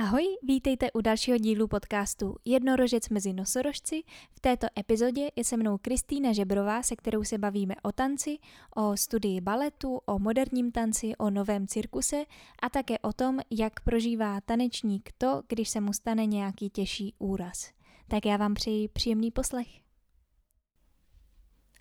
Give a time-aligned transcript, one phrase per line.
[0.00, 4.02] Ahoj, vítejte u dalšího dílu podcastu Jednorožec mezi nosorožci.
[4.30, 8.38] V této epizodě je se mnou Kristýna Žebrová, se kterou se bavíme o tanci,
[8.76, 12.24] o studii baletu, o moderním tanci, o novém cirkuse
[12.62, 17.70] a také o tom, jak prožívá tanečník to, když se mu stane nějaký těžší úraz.
[18.08, 19.68] Tak já vám přeji příjemný poslech.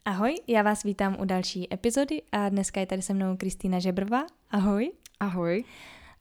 [0.06, 4.26] Ahoj, já vás vítám u další epizody a dneska je tady se mnou Kristýna Žebrová.
[4.50, 4.92] Ahoj.
[5.20, 5.64] Ahoj.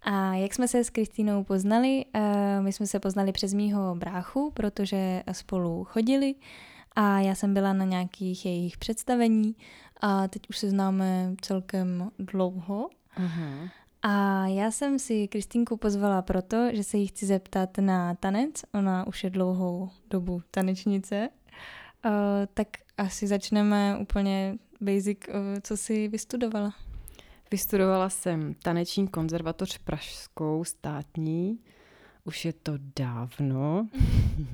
[0.07, 2.05] A jak jsme se s Kristýnou poznali?
[2.15, 6.35] Eh, my jsme se poznali přes mýho bráchu, protože spolu chodili
[6.97, 9.57] a já jsem byla na nějakých jejich představení
[10.01, 12.91] a teď už se známe celkem dlouho.
[13.19, 13.71] Uh-huh.
[14.03, 18.51] A já jsem si Kristýnku pozvala proto, že se jí chci zeptat na tanec.
[18.75, 21.29] Ona už je dlouhou dobu tanečnice.
[22.05, 22.13] Uh,
[22.55, 22.69] tak
[22.99, 26.75] asi začneme úplně basic, uh, co si vystudovala.
[27.51, 31.59] Vystudovala jsem taneční konzervatoř Pražskou státní.
[32.25, 33.89] Už je to dávno.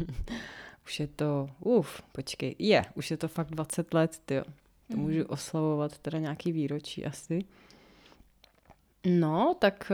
[0.87, 4.41] už je to, uf, počkej, je, už je to fakt 20 let, ty.
[4.91, 5.27] To můžu mhm.
[5.29, 7.45] oslavovat teda nějaký výročí asi.
[9.07, 9.93] No, tak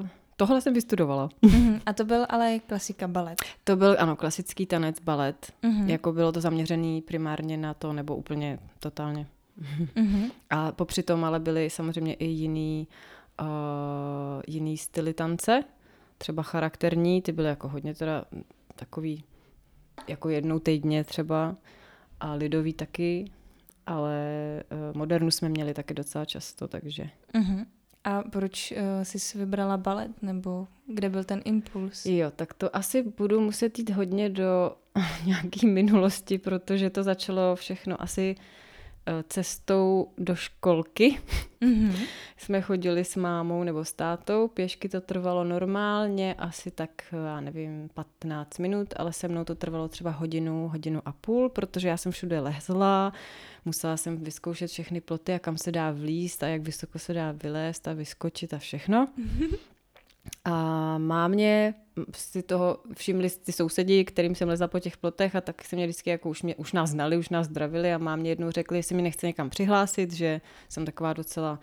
[0.00, 1.28] uh, tohle jsem vystudovala.
[1.42, 1.80] Uh-huh.
[1.86, 3.38] A to byl ale klasika balet.
[3.64, 5.52] To byl, ano, klasický tanec, balet.
[5.62, 5.86] Uh-huh.
[5.86, 9.26] Jako bylo to zaměřený primárně na to, nebo úplně totálně
[9.60, 10.30] Mm-hmm.
[10.50, 12.88] A popři tom ale byly samozřejmě i jiný,
[13.40, 13.46] uh,
[14.46, 15.64] jiný styly tance,
[16.18, 18.24] třeba charakterní, ty byly jako hodně teda
[18.74, 19.24] takový
[20.08, 21.56] jako jednou týdně třeba
[22.20, 23.30] a lidový taky,
[23.86, 24.22] ale
[24.72, 27.10] uh, modernu jsme měli taky docela často, takže...
[27.34, 27.66] Mm-hmm.
[28.04, 32.06] A proč uh, jsi vybrala balet, nebo kde byl ten impuls?
[32.06, 34.76] Jo, tak to asi budu muset jít hodně do
[35.24, 38.44] nějaké minulosti, protože to začalo všechno asi Eh,
[39.28, 41.18] cestou do školky.
[41.62, 42.06] Mm-hmm.
[42.36, 46.90] Jsme chodili s mámou nebo s tátou, pěšky to trvalo normálně, asi tak,
[47.24, 51.88] já nevím, 15 minut, ale se mnou to trvalo třeba hodinu, hodinu a půl, protože
[51.88, 53.12] já jsem všude lehzla,
[53.64, 57.32] musela jsem vyzkoušet všechny ploty a kam se dá vlíst a jak vysoko se dá
[57.32, 59.06] vylézt a vyskočit a všechno.
[59.06, 59.58] Mm-hmm.
[60.44, 61.74] A mámě
[62.14, 65.86] si toho všimli ty sousedi, kterým jsem lezla po těch plotech a tak se mě
[65.86, 68.94] vždycky jako už, mě, už nás znali, už nás zdravili a mámě jednou řekli, jestli
[68.94, 71.60] mi nechce někam přihlásit, že jsem taková docela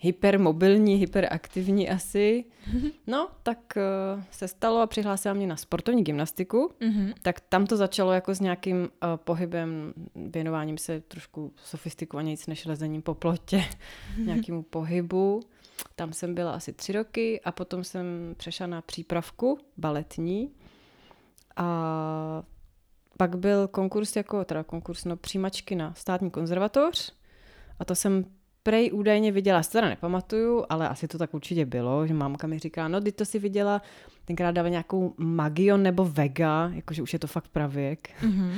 [0.00, 2.44] hypermobilní, hyperaktivní asi.
[3.06, 7.14] No, tak uh, se stalo a přihlásila mě na sportovní gymnastiku, mm-hmm.
[7.22, 13.02] tak tam to začalo jako s nějakým uh, pohybem, věnováním se trošku sofistikovanějíc než lezením
[13.02, 14.24] po plotě, mm-hmm.
[14.26, 15.40] nějakému pohybu.
[15.96, 20.52] Tam jsem byla asi tři roky a potom jsem přešla na přípravku baletní
[21.56, 22.42] a
[23.16, 27.12] pak byl konkurs jako, teda konkurs, no přijímačky na státní konzervatoř
[27.78, 28.24] a to jsem
[28.62, 32.58] prej údajně viděla, se teda nepamatuju, ale asi to tak určitě bylo, že mámka mi
[32.58, 33.82] říká, no ty to si viděla,
[34.24, 38.10] tenkrát dávali nějakou Magion nebo Vega, jakože už je to fakt pravěk.
[38.22, 38.50] Mm-hmm.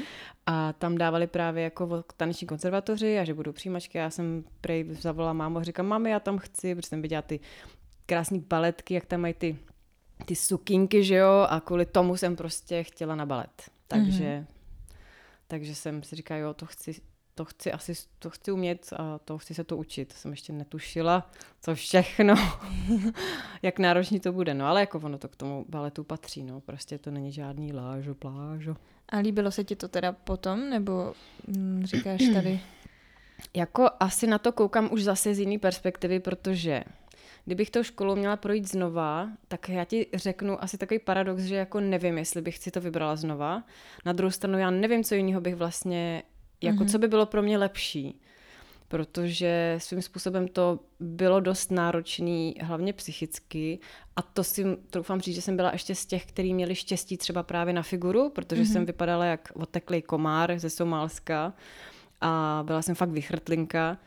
[0.53, 3.99] A tam dávali právě jako taneční konzervatoři a že budou přijímačky.
[3.99, 7.41] Já jsem prej zavolala mámu a říkám, mami, já tam chci, protože jsem viděla ty
[8.07, 9.59] krásné baletky, jak tam mají ty,
[10.25, 13.71] ty sukinky, že jo, a kvůli tomu jsem prostě chtěla na balet.
[13.89, 14.47] Takže, mm-hmm.
[15.47, 16.95] takže jsem si říkala, jo, to chci,
[17.35, 20.13] to chci asi, to chci umět a to chci se to učit.
[20.13, 21.31] Jsem ještě netušila,
[21.61, 22.35] co všechno,
[23.63, 24.55] jak náročný to bude.
[24.55, 26.61] No ale jako ono to k tomu baletu patří, no.
[26.61, 28.77] Prostě to není žádný lážo, plážo.
[29.11, 31.15] A líbilo se ti to teda potom, nebo
[31.49, 32.61] hm, říkáš tady?
[33.57, 36.85] Jako asi na to koukám už zase z jiné perspektivy, protože
[37.45, 41.81] kdybych tou školu měla projít znova, tak já ti řeknu asi takový paradox, že jako
[41.81, 43.63] nevím, jestli bych si to vybrala znova.
[44.05, 46.23] Na druhou stranu já nevím, co jiného bych vlastně
[46.63, 46.91] jako mm-hmm.
[46.91, 48.21] co by bylo pro mě lepší.
[48.91, 53.79] Protože svým způsobem to bylo dost náročný, hlavně psychicky.
[54.17, 57.43] A to si troufám říct, že jsem byla ještě z těch, kteří měli štěstí třeba
[57.43, 58.73] právě na figuru, protože mm-hmm.
[58.73, 61.53] jsem vypadala jak oteklý komár ze Somálska.
[62.21, 63.99] A byla jsem fakt vychrtlinka.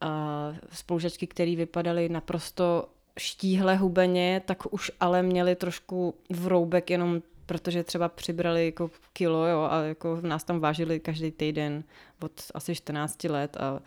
[0.00, 7.84] A spolužačky, které vypadaly naprosto štíhle hubeně, tak už ale měli trošku vroubek jenom protože
[7.84, 11.84] třeba přibrali jako kilo jo, a jako nás tam vážili každý týden
[12.22, 13.80] od asi 14 let a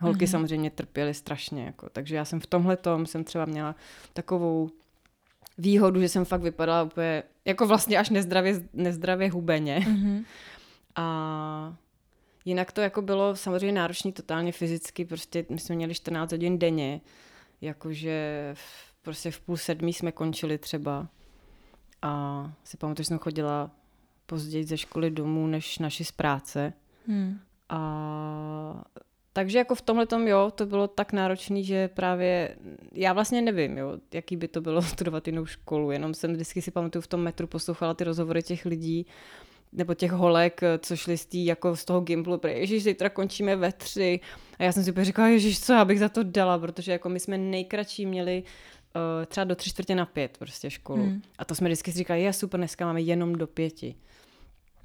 [0.00, 0.30] holky mm-hmm.
[0.30, 1.64] samozřejmě trpěly strašně.
[1.64, 1.88] Jako.
[1.88, 3.74] Takže já jsem v tomhle tom jsem třeba měla
[4.12, 4.70] takovou
[5.58, 9.78] výhodu, že jsem fakt vypadala úplně jako vlastně až nezdravě, nezdravě hubeně.
[9.78, 10.24] Mm-hmm.
[10.96, 11.76] A
[12.44, 17.00] jinak to jako bylo samozřejmě náročné totálně fyzicky, prostě my jsme měli 14 hodin denně,
[17.60, 21.08] jakože v, prostě v půl sedmí jsme končili třeba.
[22.02, 23.70] A si pamatuju, že jsem chodila
[24.26, 26.72] později ze školy domů než naši z práce.
[27.06, 27.40] Hmm.
[27.68, 28.84] A
[29.36, 32.56] takže jako v tomhle tom, jo, to bylo tak náročný, že právě
[32.92, 36.70] já vlastně nevím, jo, jaký by to bylo studovat jinou školu, jenom jsem vždycky si
[36.70, 39.06] pamatuju v tom metru poslouchala ty rozhovory těch lidí,
[39.72, 43.56] nebo těch holek, co šli z, tý, jako z toho Gimplu, protože ježiš, zítra končíme
[43.56, 44.20] ve tři.
[44.58, 47.08] A já jsem si úplně říkala, ježiš, co já bych za to dala, protože jako
[47.08, 51.02] my jsme nejkratší měli uh, třeba do tři čtvrtě na pět prostě školu.
[51.02, 51.22] Hmm.
[51.38, 53.94] A to jsme vždycky si říkali, je super, dneska máme jenom do pěti.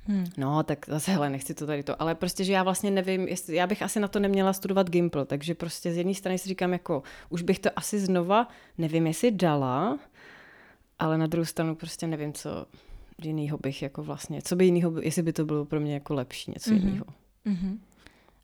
[0.10, 0.26] Hmm.
[0.38, 3.56] No, tak zase, hele, nechci to tady to, ale prostě, že já vlastně nevím, jestli,
[3.56, 6.74] já bych asi na to neměla studovat Gimple, takže prostě z jedné strany si říkám,
[6.74, 8.48] jako, už bych to asi znova,
[8.78, 10.00] nevím, jestli dala,
[11.00, 12.66] ale na druhou stranu prostě nevím, co
[13.24, 16.52] jiného bych jako vlastně, co by jiného, jestli by to bylo pro mě jako lepší,
[16.52, 16.86] něco mm-hmm.
[16.86, 17.06] jiného.
[17.46, 17.78] Mm-hmm.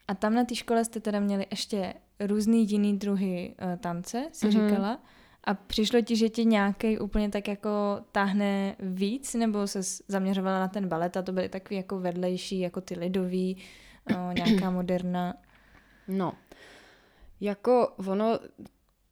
[0.08, 4.48] A tam na té škole jste teda měli ještě různý jiný druhy uh, tance, si
[4.48, 4.70] mm-hmm.
[4.70, 5.00] říkala.
[5.46, 7.70] A přišlo ti, že ti nějaký úplně tak jako
[8.12, 12.82] táhne víc, nebo se zaměřovala na ten balet a to byly takový jako vedlejší, jako
[12.82, 13.58] ty lidový,
[14.16, 15.34] o, nějaká moderna?
[16.08, 16.34] No,
[17.42, 18.40] jako ono,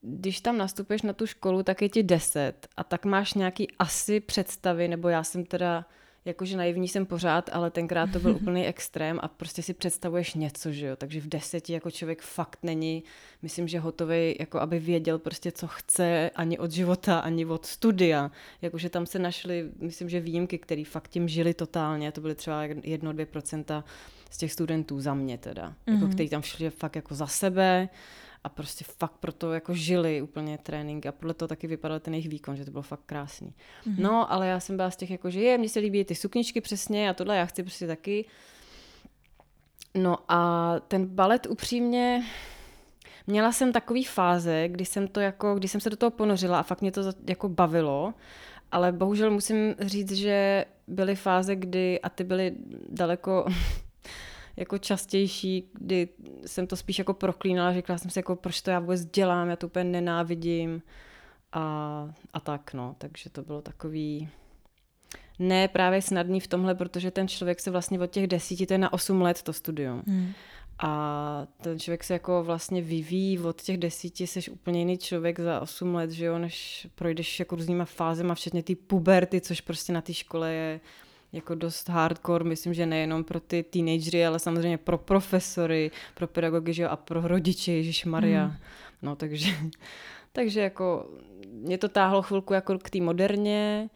[0.01, 4.19] když tam nastupuješ na tu školu, tak je ti deset a tak máš nějaký asi
[4.19, 5.85] představy, nebo já jsem teda
[6.25, 10.71] jakože naivní jsem pořád, ale tenkrát to byl úplný extrém a prostě si představuješ něco,
[10.71, 13.03] že jo, takže v deseti jako člověk fakt není,
[13.41, 18.31] myslím, že hotový, jako aby věděl prostě, co chce ani od života, ani od studia,
[18.61, 22.63] jakože tam se našly, myslím, že výjimky, které fakt tím žili totálně, to byly třeba
[22.83, 23.83] jedno, dvě procenta
[24.29, 25.93] z těch studentů za mě teda, mm-hmm.
[25.93, 26.13] jako, mhm.
[26.13, 27.89] který tam šli fakt jako za sebe,
[28.43, 32.29] a prostě fakt proto jako žili úplně trénink a podle toho taky vypadal ten jejich
[32.29, 33.47] výkon, že to bylo fakt krásný.
[33.87, 33.95] Mm-hmm.
[33.97, 36.61] No, ale já jsem byla z těch jako, že je, mně se líbí ty sukničky
[36.61, 38.25] přesně a tohle já chci prostě taky.
[39.95, 42.23] No a ten balet upřímně,
[43.27, 46.63] měla jsem takový fáze, kdy jsem to jako, kdy jsem se do toho ponořila a
[46.63, 48.13] fakt mě to jako bavilo,
[48.71, 52.55] ale bohužel musím říct, že byly fáze, kdy, a ty byly
[52.89, 53.45] daleko
[54.55, 56.09] jako častější, kdy
[56.45, 59.55] jsem to spíš jako proklínala, říkala jsem si jako, proč to já vůbec dělám, já
[59.55, 60.81] to úplně nenávidím
[61.51, 64.29] a, a tak no, takže to bylo takový
[65.39, 68.77] ne právě snadný v tomhle, protože ten člověk se vlastně od těch desíti, to je
[68.77, 70.03] na osm let to studium.
[70.07, 70.33] Hmm.
[70.79, 75.59] A ten člověk se jako vlastně vyvíjí od těch desíti, jsi úplně jiný člověk za
[75.59, 80.01] osm let, že jo, než projdeš jako různýma fázema, včetně ty puberty, což prostě na
[80.01, 80.79] té škole je
[81.33, 86.73] jako dost hardcore, myslím, že nejenom pro ty teenagery, ale samozřejmě pro profesory, pro pedagogy
[86.73, 88.45] že jo, a pro rodiče, Ježíš Maria.
[88.45, 88.57] Hmm.
[89.01, 89.53] No takže,
[90.31, 91.09] takže jako
[91.51, 93.89] mě to táhlo chvilku jako k té moderně,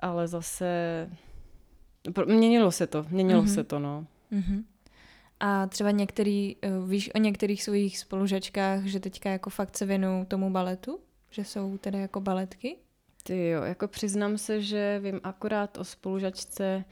[0.00, 0.66] ale zase
[2.26, 3.54] měnilo se to, měnilo mm-hmm.
[3.54, 4.06] se to, no.
[4.32, 4.64] Mm-hmm.
[5.40, 10.26] A třeba některý, eh, víš o některých svých spolužačkách, že teďka jako fakt se věnují
[10.26, 10.98] tomu baletu?
[11.30, 12.76] Že jsou teda jako baletky?
[13.22, 16.84] Ty jo, jako přiznám se, že vím akorát o spolužačce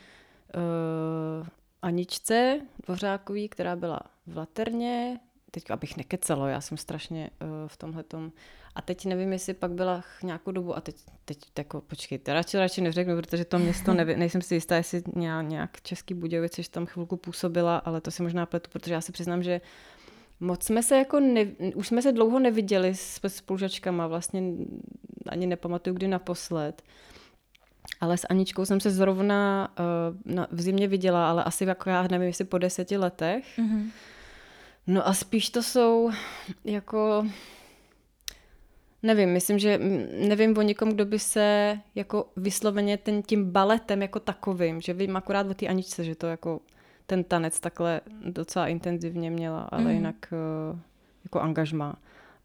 [0.55, 1.47] uh,
[1.82, 8.03] Aničce Dvořákový, která byla v Laterně, teď abych nekecelo, já jsem strašně uh, v tomhle
[8.03, 8.32] tom.
[8.75, 12.81] A teď nevím, jestli pak byla nějakou dobu, a teď, teď jako, počkejte, radši, radši
[12.81, 17.17] neřeknu, protože to město, neví, nejsem si jistá, jestli nějak, Český Budějovice, že tam chvilku
[17.17, 19.61] působila, ale to si možná pletu, protože já si přiznám, že
[20.40, 24.42] moc jsme se jako, ne, už jsme se dlouho neviděli s spolužačkama, vlastně
[25.28, 26.82] ani nepamatuju, kdy naposled.
[28.00, 32.02] Ale s Aničkou jsem se zrovna uh, na, v zimě viděla, ale asi jako já
[32.02, 33.58] nevím, jestli po deseti letech.
[33.58, 33.90] Mm-hmm.
[34.87, 36.10] No a spíš to jsou
[36.64, 37.26] jako
[39.02, 39.78] nevím, myslím, že
[40.28, 45.16] nevím o někom, kdo by se jako vysloveně ten, tím baletem jako takovým, že vím
[45.16, 46.61] akorát o té Aničce, že to jako
[47.11, 49.90] ten tanec takhle docela intenzivně měla, ale mm.
[49.90, 50.17] jinak
[50.73, 50.79] uh,
[51.25, 51.97] jako angažma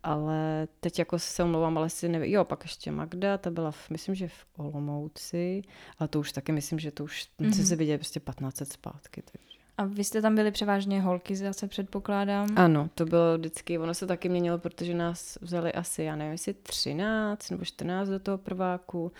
[0.06, 2.34] ale teď jako se omlouvám, ale si nevím.
[2.34, 5.62] Jo, pak ještě Magda, ta byla, v, myslím, že v Olomouci,
[6.00, 7.66] ale to už taky myslím, že to už mm-hmm.
[7.66, 9.24] se vidět prostě 15 let zpátky.
[9.32, 9.58] Takže.
[9.78, 12.48] A vy jste tam byli převážně holky, zase předpokládám?
[12.56, 16.54] Ano, to bylo vždycky, ono se taky měnilo, protože nás vzali asi, já nevím, jestli
[16.54, 19.12] 13 nebo 14 do toho prváku.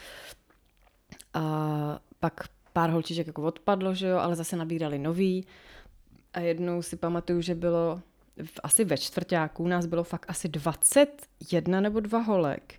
[1.34, 2.44] A pak
[2.76, 5.48] pár holčiček jako odpadlo, že jo, ale zase nabírali nový.
[6.34, 8.02] A jednou si pamatuju, že bylo
[8.64, 12.76] asi ve čtvrtáku u nás bylo fakt asi 21 nebo dva holek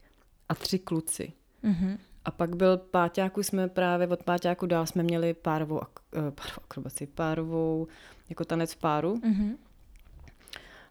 [0.49, 1.33] a tři kluci.
[1.65, 1.99] Mm-hmm.
[2.25, 7.07] A pak byl páťáku, jsme právě od páťáku dál jsme měli párovou, eh, párovou akrobaci,
[7.07, 7.87] párovou
[8.29, 9.17] jako tanec páru.
[9.17, 9.57] Mm-hmm.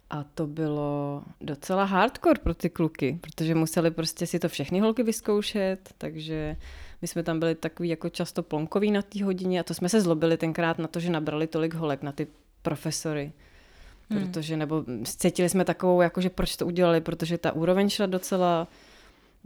[0.09, 5.03] A to bylo docela hardcore pro ty kluky, protože museli prostě si to všechny holky
[5.03, 6.57] vyzkoušet, takže
[7.05, 10.01] my jsme tam byli takový jako často plonkoví na té hodině a to jsme se
[10.01, 12.27] zlobili tenkrát na to, že nabrali tolik holek na ty
[12.61, 13.31] profesory.
[14.09, 14.19] Hmm.
[14.19, 18.67] Protože, nebo cítili jsme takovou, jako, že proč to udělali, protože ta úroveň šla docela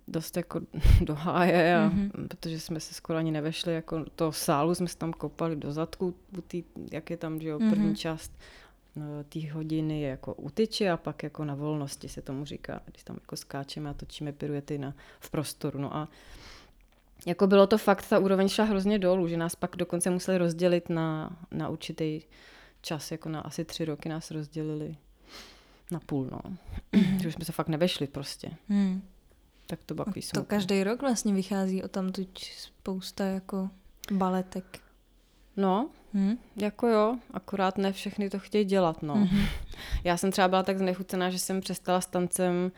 [0.08, 0.62] dost jako
[1.02, 2.28] do háje, a, mm-hmm.
[2.28, 5.72] protože jsme se skoro ani nevešli, jako do toho sálu jsme se tam kopali do
[5.72, 6.16] zadku,
[6.48, 7.96] tý, jak je tam, že jo, první mm-hmm.
[7.96, 8.32] část.
[9.30, 13.16] té hodiny je jako utyči a pak jako na volnosti se tomu říká, když tam
[13.22, 15.80] jako skáčeme a točíme piruety na, v prostoru.
[15.80, 16.08] No a
[17.26, 20.90] jako bylo to fakt, ta úroveň šla hrozně dolů, že nás pak dokonce museli rozdělit
[20.90, 22.22] na, na určitý
[22.82, 24.96] čas, jako na asi tři roky nás rozdělili
[25.92, 26.40] na půl, no.
[27.22, 28.52] Že už jsme se fakt nevešli prostě.
[28.70, 29.02] Mm.
[29.68, 32.12] Tak to bylo To každý rok vlastně vychází o tam
[32.58, 33.70] spousta jako
[34.12, 34.80] baletek.
[35.58, 36.38] No, hmm.
[36.56, 39.14] jako jo, akorát ne všechny to chtějí dělat, no.
[39.16, 39.46] Hmm.
[40.04, 42.72] Já jsem třeba byla tak znechucená, že jsem přestala s tancem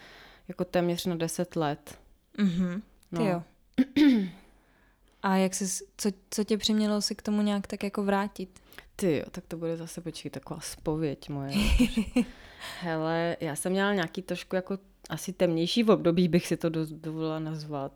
[0.48, 2.00] jako téměř na 10 let.
[2.38, 2.82] Mm-hmm.
[3.12, 3.22] No.
[3.22, 3.44] Ty jo.
[5.24, 8.60] A jak jsi, co, co tě přimělo si k tomu nějak tak jako vrátit?
[8.96, 11.52] Ty jo, tak to bude zase počkej taková spověď moje.
[12.82, 14.78] Hele, já jsem měla nějaký trošku jako
[15.10, 17.94] asi temnější v období, bych si to dovolila nazvat.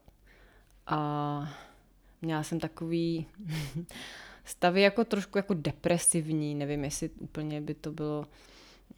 [0.87, 1.57] A
[2.21, 3.25] měla jsem takový
[4.45, 8.25] stavy jako trošku jako depresivní, nevím, jestli úplně by to bylo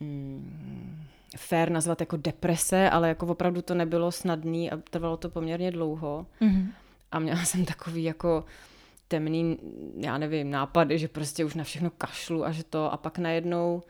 [0.00, 1.04] mm,
[1.36, 6.26] fair nazvat jako deprese, ale jako opravdu to nebylo snadný a trvalo to poměrně dlouho.
[6.40, 6.72] Mm-hmm.
[7.12, 8.44] A měla jsem takový jako
[9.08, 9.58] temný,
[9.96, 13.82] já nevím, nápady, že prostě už na všechno kašlu a že to a pak najednou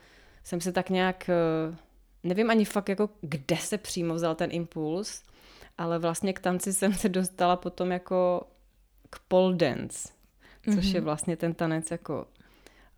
[0.43, 1.75] jsem se tak nějak, eh,
[2.23, 5.23] nevím ani fakt jako, kde se přímo vzal ten impuls,
[5.77, 8.47] ale vlastně k tanci jsem se dostala potom jako
[9.09, 10.09] k pole dance,
[10.65, 10.93] což mm-hmm.
[10.93, 11.05] je mhm.
[11.05, 12.27] vlastně ten tanec jako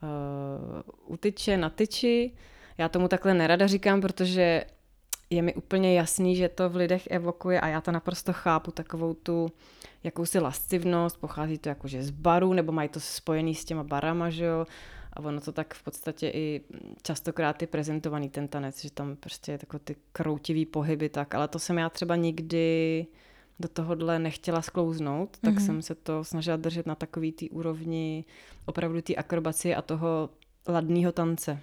[0.03, 2.31] uh, utyče na tyči.
[2.81, 4.63] Já tomu takhle nerada říkám, protože
[5.29, 9.13] je mi úplně jasný, že to v lidech evokuje a já to naprosto chápu, takovou
[9.13, 9.51] tu
[10.03, 14.45] jakousi lascivnost, pochází to jakože z baru, nebo mají to spojený s těma barama, že
[14.45, 14.65] jo,
[15.13, 16.61] a ono to tak v podstatě i
[17.01, 21.47] častokrát je prezentovaný ten tanec, že tam prostě je takové ty kroutivý pohyby, tak, ale
[21.47, 23.07] to jsem já třeba nikdy
[23.59, 25.65] do tohohle nechtěla sklouznout, tak mm-hmm.
[25.65, 28.25] jsem se to snažila držet na takový té úrovni
[28.65, 30.29] opravdu té akrobacie a toho
[30.67, 31.59] ladného tance.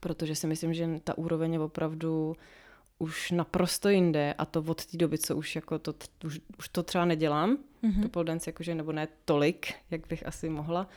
[0.00, 2.36] Protože si myslím, že ta úroveň je opravdu
[2.98, 6.82] už naprosto jinde a to od té doby, co už jako to, už, už to
[6.82, 8.02] třeba nedělám, mm-hmm.
[8.02, 10.88] to pole dance jakože, nebo ne tolik, jak bych asi mohla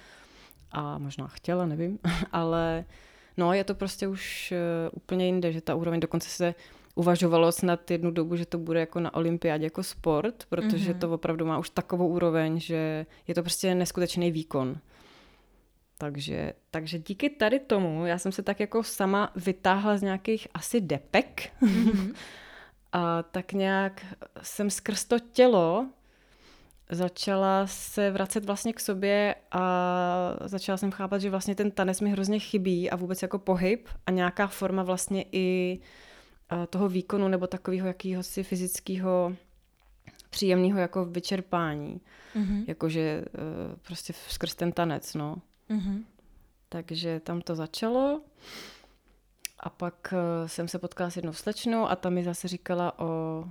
[0.71, 1.99] a možná chtěla, nevím,
[2.31, 2.85] ale
[3.37, 6.55] no je to prostě už uh, úplně jinde, že ta úroveň dokonce se
[6.95, 10.99] uvažovalo snad jednu dobu, že to bude jako na olympiádě jako sport, protože mm-hmm.
[10.99, 14.77] to opravdu má už takovou úroveň, že je to prostě neskutečný výkon.
[16.01, 20.81] Takže, takže díky tady tomu, já jsem se tak jako sama vytáhla z nějakých asi
[20.81, 22.13] depek mm-hmm.
[22.91, 24.05] a tak nějak
[24.41, 25.87] jsem skrz to tělo
[26.91, 29.63] začala se vracet vlastně k sobě a
[30.45, 34.11] začala jsem chápat, že vlastně ten tanec mi hrozně chybí a vůbec jako pohyb a
[34.11, 35.79] nějaká forma vlastně i
[36.69, 39.35] toho výkonu nebo takového jakýhosi fyzického
[40.29, 42.01] příjemného jako vyčerpání.
[42.35, 42.63] Mm-hmm.
[42.67, 43.23] Jakože e,
[43.81, 45.41] prostě skrz ten tanec, no.
[45.69, 46.03] Mm-hmm.
[46.69, 48.21] Takže tam to začalo.
[49.59, 53.45] A pak e, jsem se potkala s jednou slečnou a ta mi zase říkala o,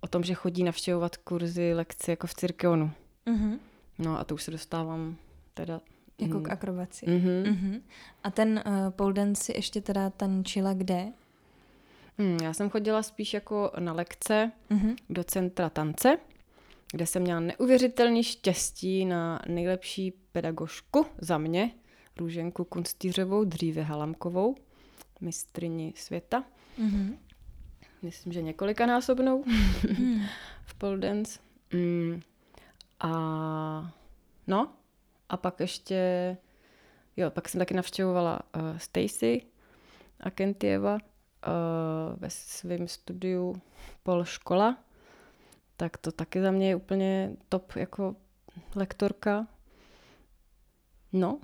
[0.00, 2.90] o tom, že chodí navštěvovat kurzy, lekce jako v cirkeonu.
[3.26, 3.58] Mm-hmm.
[3.98, 5.16] No a to už se dostávám
[5.54, 5.80] teda
[6.18, 7.06] jako k akrobaci.
[7.06, 7.42] Mm-hmm.
[7.42, 7.80] Mm-hmm.
[8.24, 11.12] A ten uh, pole dance si ještě teda tančila kde?
[12.18, 14.96] Hmm, já jsem chodila spíš jako na lekce mm-hmm.
[15.10, 16.18] do centra tance,
[16.92, 21.70] kde jsem měla neuvěřitelný štěstí na nejlepší pedagožku za mě,
[22.16, 24.54] Růženku Kunstýřovou, dříve Halamkovou,
[25.20, 26.44] mistrini světa.
[26.78, 27.16] Mm-hmm.
[28.02, 29.44] Myslím, že několikanásobnou
[29.98, 30.20] mm.
[30.64, 31.38] v pole dance.
[31.72, 32.20] Mm.
[33.00, 33.92] A
[34.46, 34.72] no,
[35.28, 36.36] a pak ještě,
[37.16, 39.42] jo, pak jsem taky navštěvovala uh, Stacy
[40.20, 41.00] Akentieva, uh,
[42.16, 43.54] ve svém studiu
[44.02, 44.78] Pol škola,
[45.76, 48.16] tak to taky za mě je úplně top jako
[48.74, 49.46] lektorka.
[51.12, 51.38] No.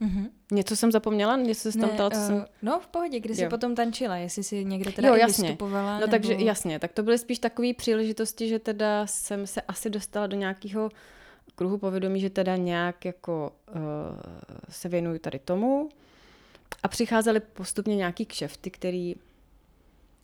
[0.00, 0.30] Mm-hmm.
[0.52, 1.36] Něco jsem zapomněla?
[1.36, 2.46] Něco jsem tam ptala, co uh, jsem...
[2.62, 3.50] No, v pohodě, kdy jsi jo.
[3.50, 5.42] potom tančila, jestli jsi někde teda jo, jasně.
[5.48, 6.10] vystupovala, No nebo...
[6.10, 10.36] takže jasně, tak to byly spíš takové příležitosti, že teda jsem se asi dostala do
[10.36, 10.90] nějakého
[11.54, 13.80] kruhu povědomí, že teda nějak jako uh,
[14.68, 15.88] se věnuju tady tomu,
[16.82, 19.12] a přicházely postupně nějaký kšefty, které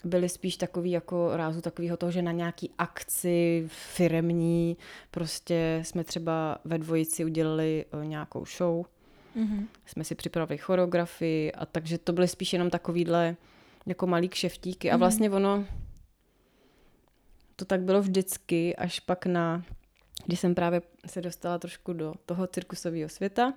[0.05, 4.77] byly spíš takový jako rázu takového toho, že na nějaký akci firemní
[5.11, 8.85] prostě jsme třeba ve dvojici udělali eh, nějakou show,
[9.35, 9.67] mm-hmm.
[9.85, 13.35] jsme si připravili choreografii a takže to byly spíš jenom takovýhle
[13.85, 14.99] jako malý kšeftíky a mhm.
[14.99, 15.65] vlastně ono
[17.55, 19.63] to tak bylo vždycky, až pak na,
[20.25, 23.53] když jsem právě se dostala trošku do toho cirkusového světa,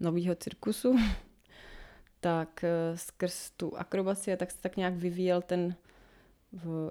[0.00, 0.96] nového cirkusu,
[2.22, 5.74] tak eh, skrz tu akrobaci tak se tak nějak vyvíjel ten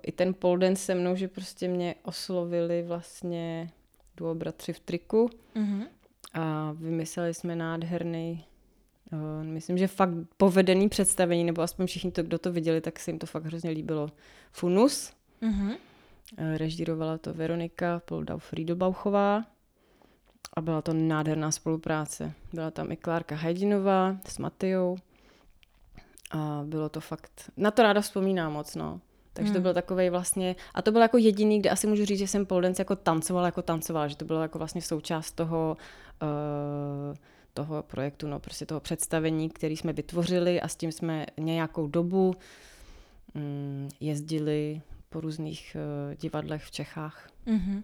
[0.03, 3.71] i ten polden se mnou, že prostě mě oslovili vlastně
[4.17, 5.87] duo bratři v triku mm-hmm.
[6.33, 8.45] a vymysleli jsme nádherný
[9.13, 13.11] Uh, myslím, že fakt povedený představení, nebo aspoň všichni, to, kdo to viděli, tak se
[13.11, 14.09] jim to fakt hrozně líbilo.
[14.51, 15.77] Funus, mm-hmm.
[16.57, 19.45] režírovala to Veronika Poldau Friedelbauchová
[20.53, 22.33] a byla to nádherná spolupráce.
[22.53, 24.97] Byla tam i Klárka Hajdinová s Matejou
[26.31, 29.01] a bylo to fakt, na to ráda vzpomínám moc, no.
[29.33, 29.55] Takže hmm.
[29.55, 32.45] to byl takový vlastně, a to byl jako jediný, kde asi můžu říct, že jsem
[32.45, 35.77] pole dance jako tancovala, jako tancovala, že to bylo jako vlastně součást toho,
[36.21, 37.15] uh,
[37.53, 42.33] toho projektu, no prostě toho představení, který jsme vytvořili a s tím jsme nějakou dobu
[43.35, 47.29] um, jezdili po různých uh, divadlech v Čechách.
[47.47, 47.83] Mm-hmm.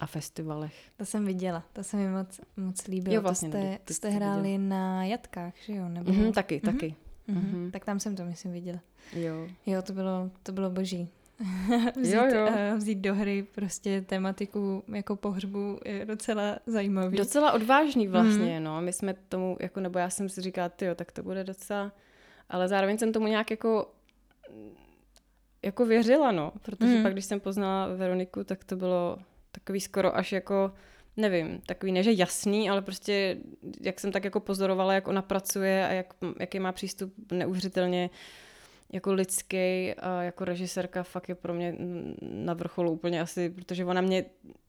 [0.00, 0.74] A festivalech.
[0.96, 3.14] To jsem viděla, to se mi moc, moc líbilo.
[3.14, 4.68] Jo, vlastně, to jste, to jste hráli viděla.
[4.68, 5.88] na Jatkách, že jo?
[5.88, 6.10] Nebo...
[6.10, 6.72] Mm-hmm, taky, mm-hmm.
[6.72, 6.94] taky.
[7.28, 7.70] Mm-hmm.
[7.70, 8.78] Tak tam jsem to, myslím, viděla.
[9.12, 9.48] Jo.
[9.66, 11.08] Jo, to bylo, to bylo boží.
[12.00, 12.48] vzít, jo, jo.
[12.48, 17.16] Uh, vzít do hry prostě tematiku jako pohřbu je docela zajímavý.
[17.16, 18.64] Docela odvážný vlastně, mm.
[18.64, 18.80] no.
[18.80, 21.92] My jsme tomu, jako, nebo já jsem si říkala, jo, tak to bude docela,
[22.48, 23.90] ale zároveň jsem tomu nějak jako
[25.62, 27.02] jako věřila, no, protože mm.
[27.02, 29.18] pak, když jsem poznala Veroniku, tak to bylo
[29.52, 30.72] takový skoro až jako
[31.18, 33.36] nevím, takový ne, že jasný, ale prostě
[33.80, 38.10] jak jsem tak jako pozorovala, jak ona pracuje a jak, jaký má přístup neuvěřitelně
[38.92, 41.76] jako lidský a jako režisérka fakt je pro mě
[42.20, 44.24] na vrcholu úplně asi, protože ona mě,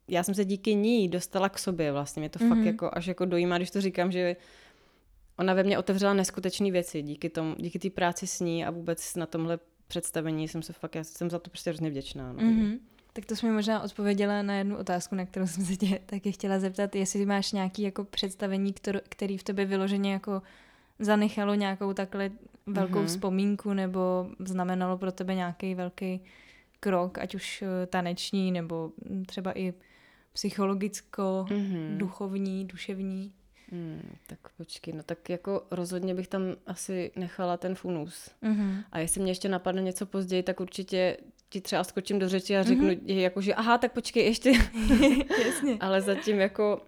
[0.07, 2.49] já jsem se díky ní dostala k sobě vlastně, mě to mm-hmm.
[2.49, 2.67] fakt mhm.
[2.67, 4.35] jako až jako dojímá, když to říkám, že
[5.37, 9.15] ona ve mně otevřela neskutečné věci díky tomu, díky té práci s ní a vůbec
[9.15, 12.33] na tomhle představení jsem se fakt, já jsem za to prostě hrozně vděčná.
[12.33, 12.39] No.
[12.39, 12.79] Mm-hmm.
[13.13, 16.31] Tak to jsi mi možná odpověděla na jednu otázku, na kterou jsem se tě taky
[16.31, 18.73] chtěla zeptat, jestli máš nějaký jako představení,
[19.09, 20.41] který v tobě vyloženě jako
[20.99, 22.31] zanechalo nějakou takhle
[22.65, 23.05] velkou mm-hmm.
[23.05, 26.21] vzpomínku nebo znamenalo pro tebe nějaký velký
[26.79, 28.91] krok, ať už eh, taneční nebo
[29.25, 29.73] třeba i
[30.33, 31.97] psychologicko, mm-hmm.
[31.97, 33.33] duchovní, duševní?
[33.71, 38.29] Hmm, tak počkej, no tak jako rozhodně bych tam asi nechala ten funus.
[38.43, 38.83] Mm-hmm.
[38.91, 41.17] A jestli mě ještě napadne něco později, tak určitě
[41.49, 43.17] ti třeba skočím do řeči a řeknu, mm-hmm.
[43.17, 44.51] jako, že aha, tak počkej ještě.
[45.45, 45.77] Jasně.
[45.79, 46.81] Ale zatím jako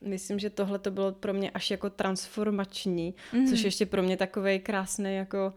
[0.00, 3.50] myslím, že tohle to bylo pro mě až jako transformační, mm-hmm.
[3.50, 5.54] což ještě pro mě takovej krásný jako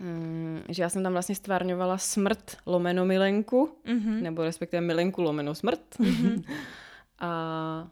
[0.00, 4.22] mm, že já jsem tam vlastně stvárňovala smrt lomeno milenku, mm-hmm.
[4.22, 5.98] nebo respektive milenku lomeno smrt.
[5.98, 6.44] Mm-hmm.
[7.18, 7.88] a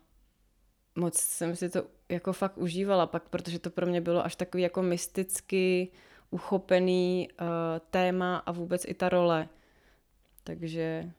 [0.97, 4.63] moc jsem si to jako fakt užívala pak, protože to pro mě bylo až takový
[4.63, 5.89] jako mysticky
[6.33, 7.47] uchopený uh,
[7.91, 9.49] téma a vůbec i ta role.
[10.45, 11.11] Takže,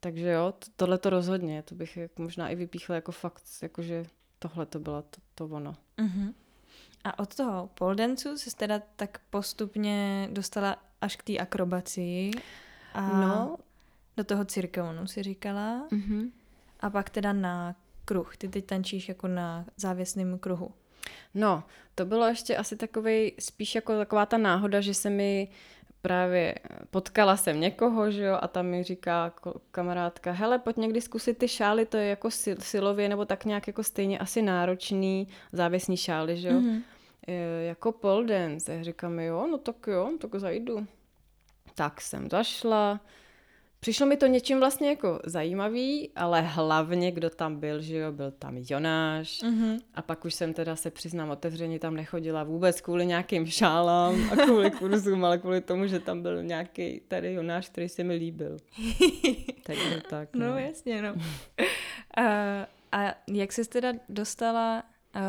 [0.00, 4.04] takže jo, tohle to rozhodně, to bych jako možná i vypíchla jako fakt, jakože
[4.38, 5.76] tohle to bylo to, to ono.
[5.98, 6.34] Uh-huh.
[7.04, 12.30] A od toho poldencu se teda tak postupně dostala až k té akrobaci
[12.94, 13.56] a no.
[14.16, 15.88] do toho cirkeonu si říkala.
[15.88, 16.30] Uh-huh.
[16.80, 18.36] A pak teda na kruh.
[18.36, 20.72] Ty teď tančíš jako na závěsném kruhu.
[21.34, 25.48] No, to bylo ještě asi takový, spíš jako taková ta náhoda, že se mi
[26.02, 26.54] právě
[26.90, 29.32] potkala jsem někoho, že jo, a tam mi říká
[29.70, 33.66] kamarádka, hele, pojď někdy zkusit ty šály, to je jako sil, silově nebo tak nějak
[33.66, 36.60] jako stejně asi náročný závěsní šály, že jo.
[36.60, 36.82] Mm-hmm.
[37.28, 38.74] E, jako pole dance.
[38.74, 40.86] Já říkám, jo, no tak jo, tak zajdu.
[41.74, 43.00] Tak jsem zašla,
[43.80, 48.30] Přišlo mi to něčím vlastně jako zajímavý, ale hlavně kdo tam byl, že jo, byl
[48.30, 49.78] tam Jonáš mm-hmm.
[49.94, 54.36] a pak už jsem teda se přiznám otevřeně tam nechodila vůbec kvůli nějakým šálám a
[54.36, 58.56] kvůli kurzům, ale kvůli tomu, že tam byl nějaký tady Jonáš, který se mi líbil.
[59.66, 60.28] Takže tak.
[60.34, 61.14] No, no jasně, no.
[62.16, 62.22] a,
[62.92, 64.82] a jak jsi teda dostala
[65.16, 65.22] uh,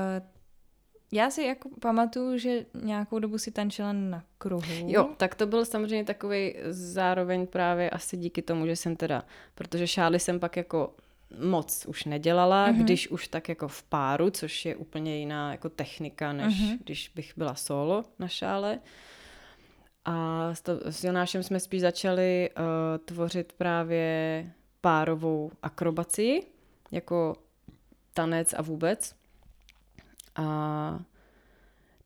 [1.12, 4.86] já si jako pamatuju, že nějakou dobu si tančila na kruhu.
[4.88, 9.24] Jo, tak to byl samozřejmě takový zároveň právě asi díky tomu, že jsem teda,
[9.56, 10.96] protože šály jsem pak jako
[11.40, 12.84] moc už nedělala, mm-hmm.
[12.84, 16.78] když už tak jako v páru, což je úplně jiná jako technika, než mm-hmm.
[16.84, 18.80] když bych byla solo na šále.
[20.06, 22.66] A s, to, s Jonášem jsme spíš začali uh,
[23.06, 24.46] tvořit právě
[24.82, 26.44] párovou akrobaci,
[26.92, 27.36] jako
[28.14, 29.19] tanec a vůbec.
[30.40, 31.00] A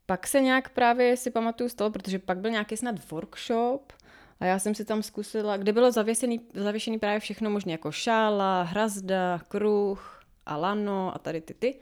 [0.06, 3.94] pak se nějak právě si pamatuju z toho, protože pak byl nějaký snad workshop
[4.40, 8.64] a já jsem si tam zkusila, kde bylo zavěšený, zavěšený právě všechno možné, jako šála,
[8.64, 11.80] hrazda, kruh a lano a tady ty ty.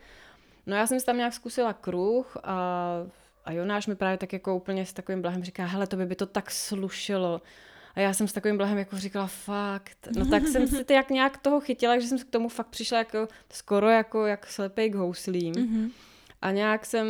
[0.66, 2.58] No já jsem si tam nějak zkusila kruh a,
[3.46, 6.16] a Jonáš mi právě tak jako úplně s takovým blahem říká, hele, to by by
[6.16, 7.42] to tak slušelo.
[7.96, 10.08] A já jsem s takovým blahem jako říkala, fakt.
[10.18, 13.28] No tak jsem si jak nějak toho chytila, že jsem k tomu fakt přišla jako
[13.50, 15.54] skoro jako jak slepej k houslím.
[15.54, 15.92] Mm-hmm.
[16.42, 17.08] A nějak jsem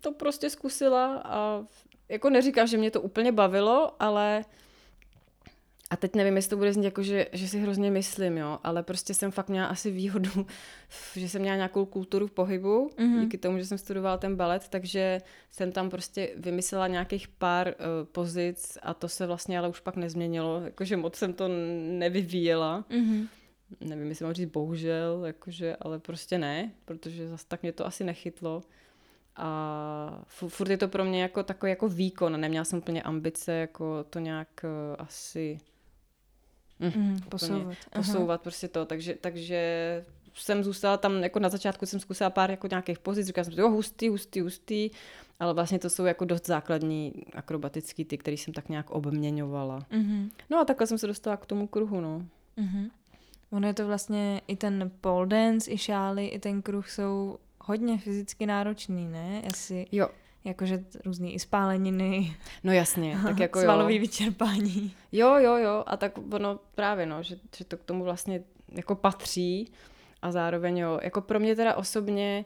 [0.00, 1.64] to prostě zkusila a
[2.08, 4.44] jako neříkám, že mě to úplně bavilo, ale
[5.90, 8.82] a teď nevím, jestli to bude znít jako, že, že si hrozně myslím, jo, ale
[8.82, 10.46] prostě jsem fakt měla asi výhodu,
[11.16, 13.20] že jsem měla nějakou kulturu v pohybu, mm-hmm.
[13.20, 17.74] díky tomu, že jsem studovala ten balet, takže jsem tam prostě vymyslela nějakých pár uh,
[18.12, 21.48] pozic a to se vlastně ale už pak nezměnilo, jakože moc jsem to
[21.98, 22.84] nevyvíjela.
[22.90, 23.28] Mm-hmm.
[23.80, 28.04] Nevím, jestli mám říct bohužel, jakože, ale prostě ne, protože zase tak mě to asi
[28.04, 28.62] nechytlo.
[29.36, 32.40] A furt je to pro mě jako takový jako výkon.
[32.40, 35.58] Neměla jsem úplně ambice jako to nějak uh, asi
[36.78, 37.76] mm, mm, posouvat.
[37.94, 38.86] Posouvat prostě to.
[38.86, 40.04] Takže, takže
[40.34, 43.70] jsem zůstala tam, jako na začátku jsem zkusila pár jako nějakých pozic, říkala jsem jo,
[43.70, 44.90] hustý, hustý, hustý,
[45.40, 49.78] ale vlastně to jsou jako dost základní akrobatický ty, který jsem tak nějak obměňovala.
[49.90, 50.30] Mm-hmm.
[50.50, 52.26] No a takhle jsem se dostala k tomu kruhu, no.
[52.58, 52.90] Mm-hmm.
[53.50, 57.98] Ono je to vlastně i ten pole dance, i šály, i ten kruh jsou hodně
[57.98, 59.42] fyzicky náročný, ne?
[59.52, 60.08] Asi, jo.
[60.44, 62.36] Jakože různý i spáleniny.
[62.64, 64.00] No jasně, tak jako Svalový jo.
[64.00, 64.94] vyčerpání.
[65.12, 65.84] Jo, jo, jo.
[65.86, 69.72] A tak ono právě, no, že, že to k tomu vlastně jako patří
[70.22, 72.44] a zároveň jo, jako pro mě teda osobně,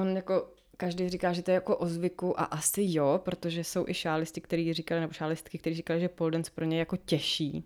[0.00, 3.84] on jako každý říká, že to je jako o zvyku a asi jo, protože jsou
[3.88, 6.96] i šálisty, kteří říkali, nebo šálistky, kteří říkali, že pole dance pro ně je jako
[6.96, 7.64] těžší.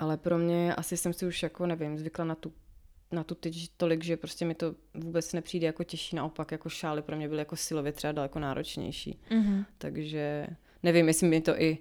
[0.00, 2.52] Ale pro mě asi jsem si už jako, nevím, zvykla na tu
[3.12, 7.02] na tu teď tolik, že prostě mi to vůbec nepřijde jako těžší, naopak jako šály
[7.02, 9.18] pro mě byly jako silově třeba daleko náročnější.
[9.30, 9.64] Mm-hmm.
[9.78, 10.46] Takže
[10.82, 11.78] nevím, jestli mi to i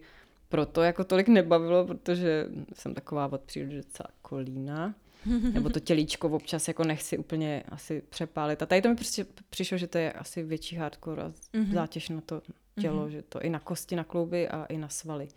[0.50, 4.96] proto jako tolik nebavilo, protože jsem taková od přírody docela kolína.
[5.54, 8.62] Nebo to tělíčko občas jako nechci úplně asi přepálit.
[8.62, 11.74] A tady to mi prostě přišlo, že to je asi větší hardcore a mm-hmm.
[11.74, 12.42] zátěž na to
[12.82, 13.10] tělo, mm-hmm.
[13.12, 15.28] že to i na kosti, na klouby a i na svaly.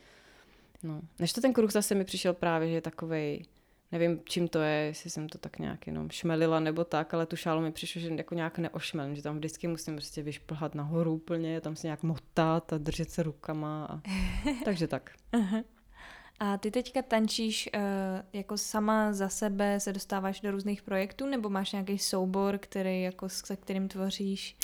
[0.82, 1.00] No.
[1.18, 3.44] Než to ten kruh zase mi přišel právě, že je takovej
[3.92, 7.36] nevím, čím to je, jestli jsem to tak nějak jenom šmelila nebo tak, ale tu
[7.36, 11.60] šálu mi přišlo, že jako nějak neošmelím, že tam vždycky musím prostě vyšplhat nahoru úplně,
[11.60, 13.84] tam se nějak motat a držet se rukama.
[13.84, 14.00] A...
[14.64, 15.10] Takže tak.
[16.40, 17.80] A ty teďka tančíš uh,
[18.32, 23.28] jako sama za sebe, se dostáváš do různých projektů, nebo máš nějaký soubor, který jako
[23.28, 24.56] se kterým tvoříš?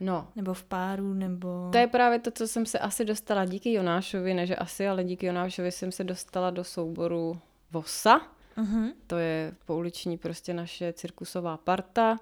[0.00, 0.28] No.
[0.36, 1.68] Nebo v páru, nebo...
[1.72, 5.04] To je právě to, co jsem se asi dostala díky Jonášovi, ne že asi, ale
[5.04, 8.20] díky Jonášovi jsem se dostala do souboru Vosa,
[8.58, 8.92] Uh-huh.
[9.06, 12.12] To je pouliční prostě naše cirkusová parta.
[12.12, 12.18] Uh,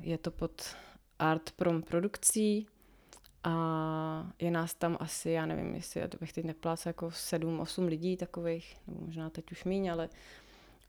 [0.00, 0.76] je to pod
[1.18, 2.66] Art Prom produkcí
[3.44, 7.86] a je nás tam asi, já nevím, jestli já bych teď neplácal jako sedm, osm
[7.86, 10.08] lidí takových, nebo možná teď už míň, ale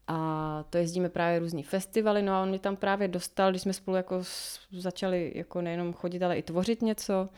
[0.08, 3.74] a to jezdíme právě různý festivaly, no a on mě tam právě dostal, když jsme
[3.74, 4.24] spolu jako
[4.72, 7.30] začali jako nejenom chodit, ale i tvořit něco,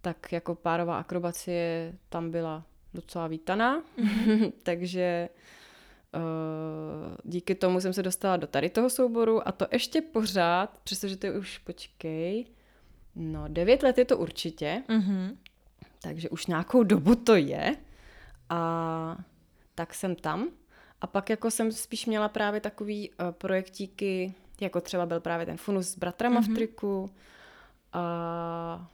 [0.00, 4.52] tak jako párová akrobacie tam byla docela vítaná, mm-hmm.
[4.62, 5.28] takže
[6.14, 11.16] uh, díky tomu jsem se dostala do tady toho souboru a to ještě pořád, přestože
[11.16, 12.46] to je už, počkej,
[13.14, 15.36] no devět let je to určitě, mm-hmm.
[16.02, 17.76] takže už nějakou dobu to je
[18.48, 19.16] a
[19.74, 20.48] tak jsem tam
[21.00, 25.56] a pak jako jsem spíš měla právě takový uh, projektíky, jako třeba byl právě ten
[25.56, 26.52] funus s bratrama mm-hmm.
[26.52, 27.10] v triku
[27.92, 28.88] a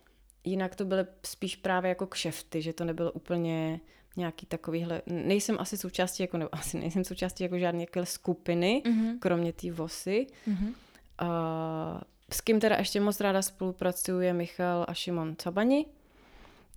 [0.44, 3.80] jinak to byly spíš právě jako kšefty, že to nebylo úplně
[4.16, 9.18] nějaký takovýhle, nejsem asi součástí, jako, nebo asi nejsem součástí jako žádné jako skupiny, mm-hmm.
[9.18, 10.26] kromě té vosy.
[10.48, 10.74] Mm-hmm.
[11.18, 15.86] A, s kým teda ještě moc ráda spolupracuju je Michal a Šimon Cabani,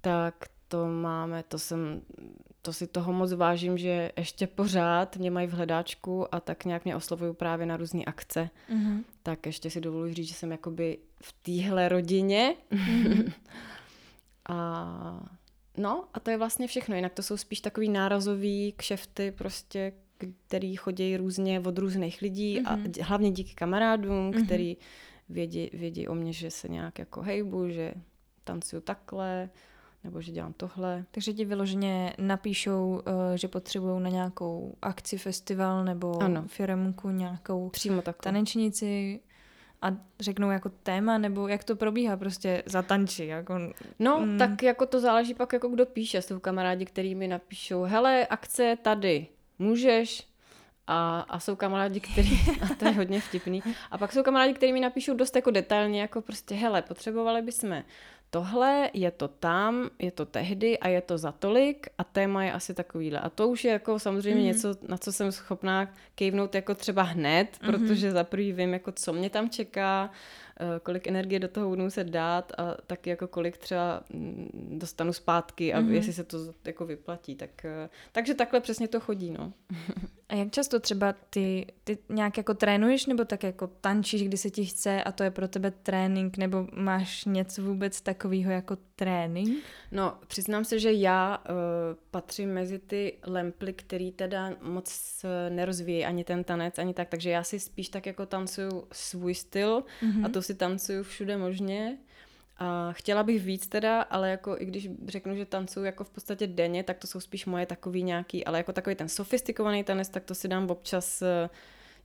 [0.01, 2.01] tak to máme, to jsem,
[2.65, 6.85] to si toho moc vážím, že ještě pořád mě mají v hledáčku a tak nějak
[6.85, 8.49] mě oslovují právě na různé akce.
[8.69, 9.03] Mm-hmm.
[9.23, 12.55] Tak ještě si dovoluji říct, že jsem jakoby v téhle rodině.
[12.71, 13.33] Mm-hmm.
[14.49, 15.29] a
[15.77, 19.93] no a to je vlastně všechno, jinak to jsou spíš takový nárazový kšefty prostě,
[20.47, 22.67] který chodí různě od různých lidí mm-hmm.
[22.67, 22.91] a mhm.
[23.01, 24.45] hlavně díky kamarádům, mm-hmm.
[24.45, 24.77] který
[25.29, 27.93] vědí, vědí o mě, že se nějak jako hejbu, že
[28.43, 29.49] tancuju takhle,
[30.05, 31.05] nebo že dělám tohle.
[31.11, 36.43] Takže ti vyloženě napíšou, uh, že potřebují na nějakou akci, festival nebo ano.
[36.47, 39.19] firmku nějakou Přímo tanečnici
[39.81, 39.87] a
[40.19, 43.25] řeknou jako téma, nebo jak to probíhá prostě za tanči?
[43.25, 43.53] Jako...
[43.99, 44.37] No, mm.
[44.37, 46.21] tak jako to záleží pak jako kdo píše.
[46.21, 49.27] Jsou kamarádi, který mi napíšou, hele, akce tady,
[49.59, 50.27] můžeš,
[50.87, 54.73] a, a jsou kamarádi, který, a to je hodně vtipný, a pak jsou kamarádi, který
[54.73, 57.83] mi napíšou dost jako detailně, jako prostě, hele, potřebovali bychom
[58.29, 62.51] tohle, je to tam, je to tehdy a je to za tolik a téma je
[62.53, 63.19] asi takovýhle.
[63.19, 64.47] A to už je jako samozřejmě mm.
[64.47, 67.71] něco, na co jsem schopná kejvnout jako třeba hned, mm-hmm.
[67.71, 70.09] protože za prvý vím, jako co mě tam čeká,
[70.83, 75.73] kolik energie do toho budu muset dát a taky jako kolik třeba mm, dostanu zpátky
[75.73, 75.91] a mm-hmm.
[75.91, 77.35] jestli se to jako vyplatí.
[77.35, 79.53] Tak, eh, takže takhle přesně to chodí, no.
[80.29, 84.49] A jak často třeba ty, ty nějak jako trénuješ nebo tak jako tančíš, kdy se
[84.49, 89.63] ti chce a to je pro tebe trénink nebo máš něco vůbec takového jako trénink?
[89.91, 91.55] No, přiznám se, že já uh,
[92.11, 97.43] patřím mezi ty lemply, který teda moc nerozvíjí ani ten tanec, ani tak, takže já
[97.43, 100.25] si spíš tak jako tancuju svůj styl mm-hmm.
[100.25, 101.97] a to si tancuju všude možně.
[102.57, 106.47] A chtěla bych víc teda, ale jako i když řeknu, že tancuju jako v podstatě
[106.47, 110.23] denně, tak to jsou spíš moje takový nějaký, ale jako takový ten sofistikovaný tanec, tak
[110.23, 111.49] to si dám občas eh,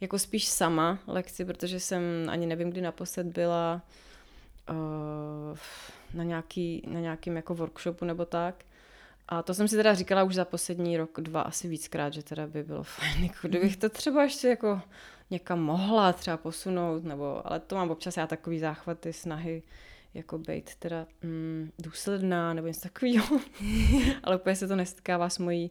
[0.01, 3.83] jako spíš sama lekci, protože jsem ani nevím, kdy naposled byla
[4.71, 5.59] uh,
[6.15, 8.65] na, nějaký, na nějakým jako workshopu nebo tak.
[9.29, 12.47] A to jsem si teda říkala už za poslední rok, dva asi víckrát, že teda
[12.47, 14.81] by bylo fajn, kdybych to třeba ještě jako
[15.31, 19.63] někam mohla třeba posunout, nebo, ale to mám občas já takový záchvaty, snahy,
[20.15, 23.41] jako být teda mm, důsledná nebo něco takového.
[24.23, 25.71] Ale úplně se to nestkává s mojí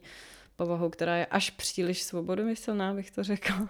[0.56, 3.68] povahou, která je až příliš svobodomyslná, bych to řekla.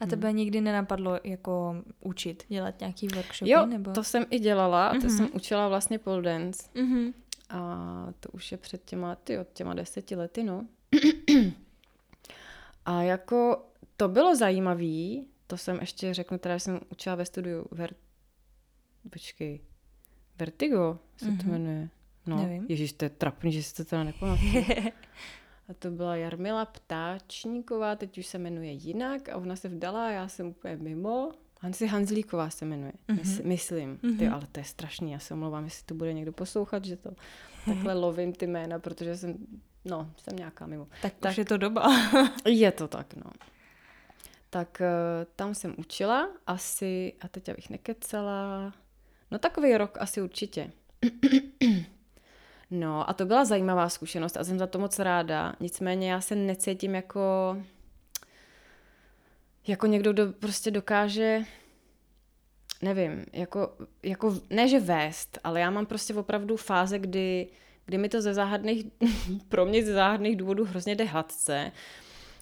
[0.00, 0.36] A tebe hmm.
[0.36, 3.50] nikdy nenapadlo jako učit, dělat nějaký workshopy?
[3.50, 3.92] Jo, nebo?
[3.92, 4.94] to jsem i dělala.
[4.94, 5.02] Mm-hmm.
[5.02, 6.62] To jsem učila vlastně pole dance.
[6.74, 7.12] Mm-hmm.
[7.50, 10.66] A to už je před těma, ty, od těma deseti lety, no.
[12.84, 13.67] A jako
[13.98, 17.94] to bylo zajímavé, to jsem ještě řeknu, teda jsem učila ve studiu Ver...
[19.10, 19.60] Počkej,
[20.38, 21.36] Vertigo se mm-hmm.
[21.36, 21.52] to mhm.
[21.52, 21.88] jmenuje.
[22.26, 22.66] No, Nevím.
[22.68, 24.64] Ježíš, to je trapný, že si to teda nepamatuju.
[25.68, 30.10] a to byla Jarmila Ptáčníková, teď už se jmenuje jinak a ona se vdala a
[30.10, 31.32] já jsem úplně mimo.
[31.60, 33.46] Hansi Hanzlíková se jmenuje, mm-hmm.
[33.46, 33.96] myslím.
[33.96, 34.18] Mm-hmm.
[34.18, 37.10] Ty, ale to je strašný, já se omlouvám, jestli to bude někdo poslouchat, že to
[37.64, 39.36] takhle lovím ty jména, protože jsem,
[39.84, 40.88] no, jsem nějaká mimo.
[41.02, 41.88] Tak, tak už je to doba.
[42.46, 43.30] je to tak, no.
[44.50, 44.86] Tak uh,
[45.36, 48.72] tam jsem učila asi, a teď abych nekecala,
[49.30, 50.70] No takový rok asi určitě.
[52.70, 55.54] No a to byla zajímavá zkušenost a jsem za to moc ráda.
[55.60, 57.56] Nicméně já se necítím jako
[59.66, 61.44] jako někdo, kdo prostě dokáže
[62.82, 67.48] nevím, jako, jako ne, že vést, ale já mám prostě opravdu fáze, kdy,
[67.86, 68.86] kdy mi to ze záhadných,
[69.48, 71.72] pro mě ze záhadných důvodů hrozně jde hladce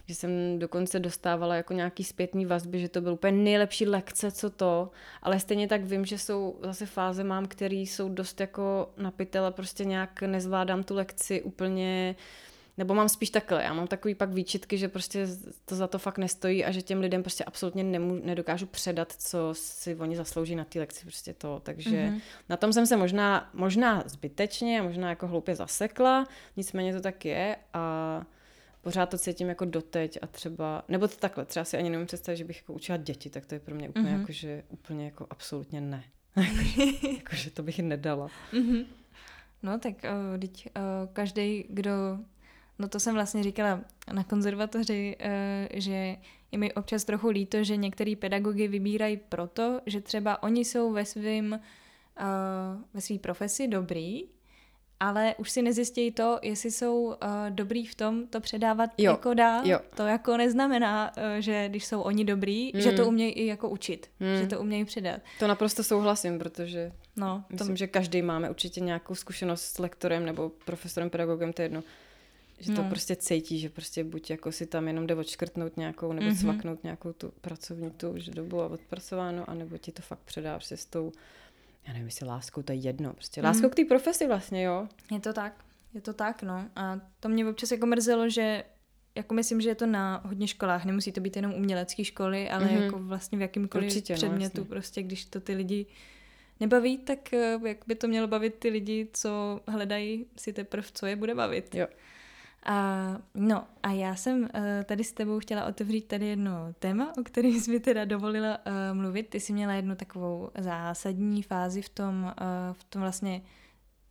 [0.07, 4.49] že jsem dokonce dostávala jako nějaký zpětný vazby, že to byl úplně nejlepší lekce, co
[4.49, 4.91] to,
[5.21, 9.85] ale stejně tak vím, že jsou zase fáze mám, které jsou dost jako napitele, prostě
[9.85, 12.15] nějak nezvládám tu lekci úplně
[12.77, 15.27] nebo mám spíš takhle, já mám takový pak výčitky, že prostě
[15.65, 19.49] to za to fakt nestojí a že těm lidem prostě absolutně nemů, nedokážu předat, co
[19.53, 21.61] si oni zaslouží na té lekci, prostě to.
[21.63, 22.21] Takže mm-hmm.
[22.49, 27.55] na tom jsem se možná, možná zbytečně, možná jako hloupě zasekla, nicméně to tak je
[27.73, 28.25] a
[28.87, 32.37] pořád to cítím jako doteď a třeba, nebo to takhle, třeba si ani nemůžu představit,
[32.37, 34.19] že bych jako učila děti, tak to je pro mě úplně mm-hmm.
[34.19, 36.03] jako, že úplně jako absolutně ne.
[36.35, 38.27] jakože, jakože to bych nedala.
[38.53, 38.85] Mm-hmm.
[39.63, 41.91] No tak uh, teď uh, každý, kdo,
[42.79, 45.29] no to jsem vlastně říkala na konzervatoři, uh,
[45.73, 46.17] že
[46.51, 51.05] je mi občas trochu líto, že některý pedagogy vybírají proto, že třeba oni jsou ve
[51.05, 52.27] svým uh,
[52.93, 54.23] ve své profesi dobrý,
[54.99, 57.15] ale už si nezjistějí to, jestli jsou uh,
[57.49, 59.67] dobrý v tom to předávat jo, jako dál.
[59.67, 59.79] Jo.
[59.95, 62.81] To jako neznamená, uh, že když jsou oni dobrý, mm.
[62.81, 64.41] že to umějí i jako učit, mm.
[64.41, 65.21] že to umějí předat.
[65.39, 67.75] To naprosto souhlasím, protože no, myslím, to...
[67.75, 71.83] že každý máme určitě nějakou zkušenost s lektorem nebo profesorem, pedagogem, to je jedno.
[72.59, 72.89] Že to no.
[72.89, 76.41] prostě cítí, že prostě buď jako si tam jenom jde odškrtnout nějakou, nebo mm-hmm.
[76.41, 80.77] svaknout nějakou tu pracovní tu už dobu a odpracováno, anebo ti to fakt předá prostě
[80.77, 81.11] s tou
[81.87, 83.13] já nevím, jestli láskou, to je jedno.
[83.13, 83.69] Prostě láskou mm.
[83.69, 84.87] k té profesi vlastně, jo.
[85.11, 86.69] Je to tak, je to tak, no.
[86.75, 88.63] A to mě občas jako mrzelo, že
[89.15, 92.65] jako myslím, že je to na hodně školách, nemusí to být jenom umělecké školy, ale
[92.65, 92.83] mm-hmm.
[92.83, 95.85] jako vlastně v jakýmkoliv Určitě, no, předmětu, no, prostě když to ty lidi
[96.59, 101.05] nebaví, tak eh, jak by to mělo bavit ty lidi, co hledají si teprve, co
[101.05, 101.75] je bude bavit.
[101.75, 101.87] Jo.
[102.67, 104.49] A, no a já jsem uh,
[104.85, 108.97] tady s tebou chtěla otevřít tady jedno téma, o kterém jsi mi teda dovolila uh,
[108.97, 109.29] mluvit.
[109.29, 113.41] Ty jsi měla jednu takovou zásadní fázi v tom, uh, v tom vlastně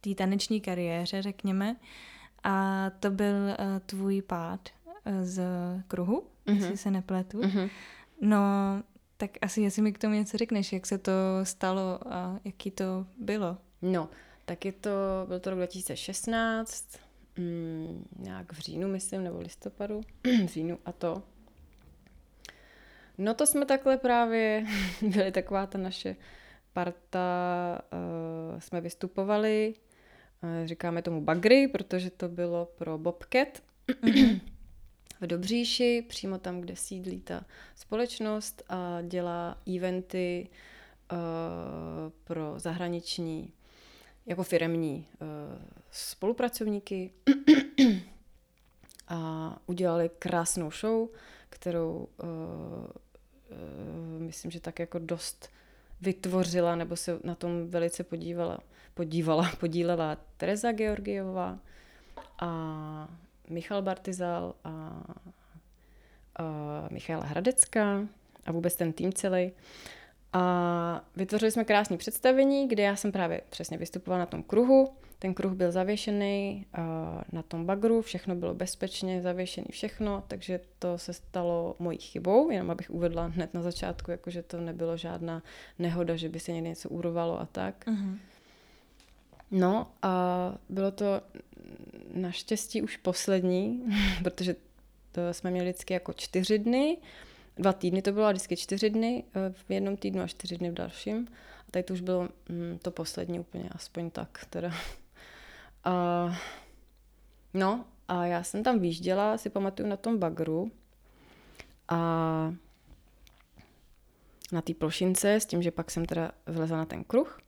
[0.01, 1.77] té taneční kariéře, řekněme.
[2.45, 3.55] A to byl uh,
[3.87, 4.69] tvůj pád
[5.23, 5.43] z
[5.89, 6.55] kruhu, mm-hmm.
[6.55, 7.41] jestli se nepletu.
[7.41, 7.71] Mm-hmm.
[8.21, 8.39] No,
[9.17, 13.07] tak asi jestli mi k tomu něco řekneš, jak se to stalo a jaký to
[13.19, 13.57] bylo.
[13.83, 14.09] No,
[14.45, 14.91] tak je to,
[15.29, 16.85] byl to rok 2016,
[17.39, 21.23] mm, nějak v říjnu, myslím, nebo listopadu, v říjnu a to.
[23.19, 24.67] No to jsme takhle právě,
[25.03, 26.17] byli taková ta naše
[26.73, 29.75] parta, uh, jsme vystupovali,
[30.43, 33.63] uh, říkáme tomu bagry, protože to bylo pro Bobcat
[35.21, 37.45] v Dobříši, přímo tam, kde sídlí ta
[37.75, 40.49] společnost a dělá eventy
[42.25, 43.53] pro zahraniční,
[44.27, 45.29] jako firemní uh,
[45.91, 47.13] spolupracovníky
[49.09, 51.09] a udělali krásnou show,
[51.51, 55.49] kterou uh, uh, myslím, že tak jako dost
[56.01, 58.59] vytvořila nebo se na tom velice podívala,
[58.95, 61.59] podívala, podílela Teresa Georgiová
[62.39, 63.09] a
[63.49, 65.03] Michal Bartizal a,
[66.37, 68.09] a Michaela Hradecká
[68.47, 69.53] a vůbec ten tým celý.
[70.33, 74.89] A vytvořili jsme krásné představení, kde já jsem právě přesně vystupovala na tom kruhu.
[75.19, 76.67] Ten kruh byl zavěšený
[77.33, 82.71] na tom bagru, všechno bylo bezpečně zavěšený, všechno, takže to se stalo mojí chybou, jenom
[82.71, 85.43] abych uvedla hned na začátku, jakože to nebylo žádná
[85.79, 87.87] nehoda, že by se někde něco urovalo a tak.
[87.87, 88.19] Uh-huh.
[89.51, 91.21] No a bylo to
[92.15, 93.83] naštěstí už poslední,
[94.23, 94.57] protože
[95.13, 96.99] to jsme měli vždycky jako čtyři dny,
[97.57, 100.75] dva týdny to bylo, vždycky čtyři dny eh, v jednom týdnu a čtyři dny v
[100.75, 101.29] dalším.
[101.69, 104.73] A tady to už bylo mm, to poslední úplně, aspoň tak teda.
[105.85, 106.37] A,
[107.55, 110.71] no a já jsem tam výjížděla, si pamatuju na tom bagru
[111.89, 111.97] a
[114.53, 117.41] na té plošince s tím, že pak jsem teda vylezla na ten kruh.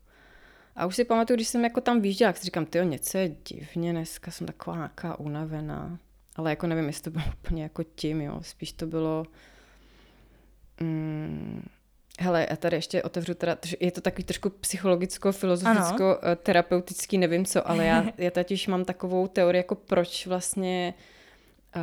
[0.77, 3.29] A už si pamatuju, když jsem jako tam výjížděla, tak si říkám, tyjo, něco je
[3.29, 5.99] divně, dneska jsem taková nějaká unavená.
[6.37, 8.39] Ale jako nevím, jestli to bylo úplně jako tím, jo.
[8.43, 9.27] Spíš to bylo...
[10.81, 11.69] Mm,
[12.21, 17.87] Hele, já tady ještě otevřu teda, je to takový trošku psychologicko-filozoficko-terapeutický, eh, nevím co, ale
[17.87, 20.95] já, já totiž mám takovou teorii, jako proč vlastně
[21.77, 21.83] uh,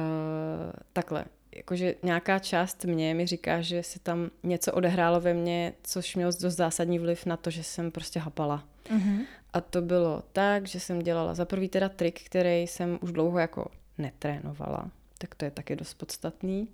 [0.93, 6.15] takhle, jakože nějaká část mě mi říká, že se tam něco odehrálo ve mně, což
[6.15, 8.63] mělo dost zásadní vliv na to, že jsem prostě hapala.
[8.85, 9.25] Uh-huh.
[9.53, 13.39] A to bylo tak, že jsem dělala za prvý teda trik, který jsem už dlouho
[13.39, 16.67] jako netrénovala, tak to je taky dost podstatný.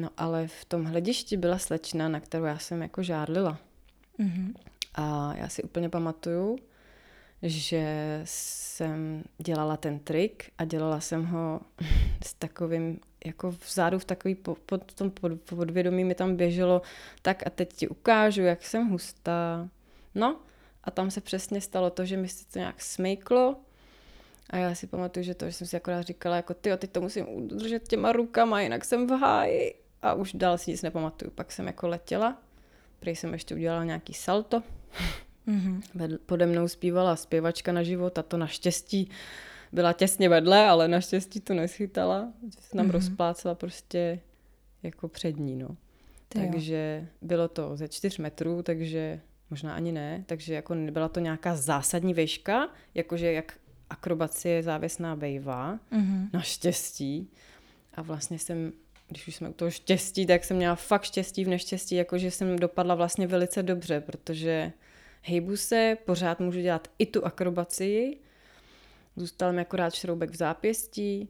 [0.00, 3.58] No ale v tom hledišti byla slečna, na kterou já jsem jako žádlila.
[4.18, 4.52] Mm-hmm.
[4.94, 6.58] A já si úplně pamatuju,
[7.42, 11.60] že jsem dělala ten trik a dělala jsem ho
[12.24, 14.34] s takovým, jako vzadu v takový,
[14.66, 16.82] pod tom pod, podvědomí mi tam běželo,
[17.22, 19.68] tak a teď ti ukážu, jak jsem hustá.
[20.14, 20.40] No
[20.84, 23.56] a tam se přesně stalo to, že mi se to nějak smejklo
[24.50, 27.00] a já si pamatuju, že to, že jsem si akorát říkala, jako ty, teď to
[27.00, 31.30] musím udržet těma rukama, jinak jsem v háji a už dál si nic nepamatuju.
[31.30, 32.42] Pak jsem jako letěla,
[33.00, 34.62] prý jsem ještě udělala nějaký salto.
[35.48, 36.18] Mm-hmm.
[36.26, 39.10] Pode mnou zpívala zpěvačka na život a to naštěstí
[39.72, 42.90] byla těsně vedle, ale naštěstí to neschytala, že se nám mm-hmm.
[42.90, 44.20] rozplácela prostě
[44.82, 45.76] jako před ní, no.
[46.28, 47.08] Ty takže jo.
[47.22, 52.14] bylo to ze čtyř metrů, takže možná ani ne, takže jako nebyla to nějaká zásadní
[52.14, 53.58] vejška, jakože jak
[53.90, 56.28] akrobacie závěsná bejvá, mm-hmm.
[56.32, 57.30] naštěstí.
[57.94, 58.72] A vlastně jsem
[59.10, 62.58] když už jsme u toho štěstí, tak jsem měla fakt štěstí v neštěstí, jakože jsem
[62.58, 64.72] dopadla vlastně velice dobře, protože
[65.22, 68.20] hejbu se, pořád můžu dělat i tu akrobacii,
[69.16, 71.28] zůstal mi akorát šroubek v zápěstí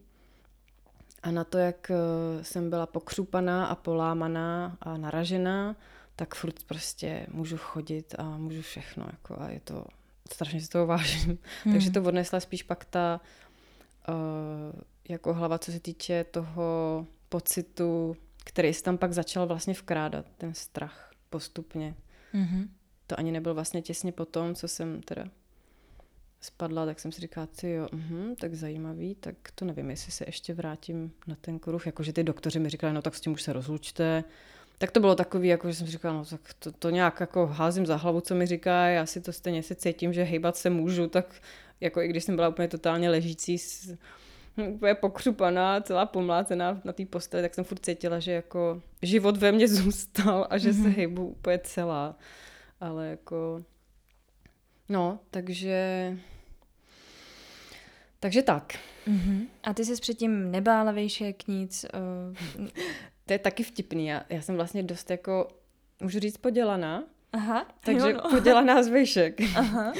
[1.23, 5.75] a na to, jak eh, jsem byla pokřupaná a polámaná a naražená,
[6.15, 9.85] tak furt prostě můžu chodit a můžu všechno jako a je to,
[10.33, 11.37] strašně si toho vážím.
[11.63, 11.73] Hmm.
[11.73, 13.21] Takže to odnesla spíš pak ta
[14.09, 20.25] uh, jako hlava, co se týče toho pocitu, který se tam pak začal vlastně vkrádat,
[20.37, 21.95] ten strach postupně.
[22.33, 22.67] Mm-hmm.
[23.07, 25.25] To ani nebyl vlastně těsně po tom, co jsem teda
[26.41, 30.23] spadla, tak jsem si říkala, ty jo, uh, tak zajímavý, tak to nevím, jestli se
[30.27, 33.41] ještě vrátím na ten kruh, jakože ty doktoři mi říkali, no tak s tím už
[33.41, 34.23] se rozlučte,
[34.77, 37.47] tak to bylo takový, jako že jsem si říkala, no tak to, to nějak jako
[37.47, 40.69] házím za hlavu, co mi říká, já si to stejně se cítím, že hejbat se
[40.69, 41.41] můžu, tak
[41.81, 43.97] jako i když jsem byla úplně totálně ležící s,
[44.69, 49.51] úplně pokřupaná, celá pomlácená na té posteli, tak jsem furt cítila, že jako život ve
[49.51, 50.81] mně zůstal a že mm-hmm.
[50.81, 50.95] se mhm.
[50.95, 52.15] hejbu úplně celá.
[52.79, 53.63] Ale jako...
[54.89, 56.17] No, takže...
[58.19, 58.79] Takže tak.
[59.07, 59.47] Mm-hmm.
[59.63, 61.85] A ty jsi předtím nebála vejšek, nic?
[62.57, 62.67] Uh...
[63.25, 64.07] to je taky vtipný.
[64.07, 65.47] Já, já jsem vlastně dost jako,
[66.01, 67.03] můžu říct, podělaná.
[67.33, 67.67] Aha.
[67.85, 68.29] Takže jo, no.
[68.29, 69.41] podělaná z vejšek.
[69.55, 69.93] Aha.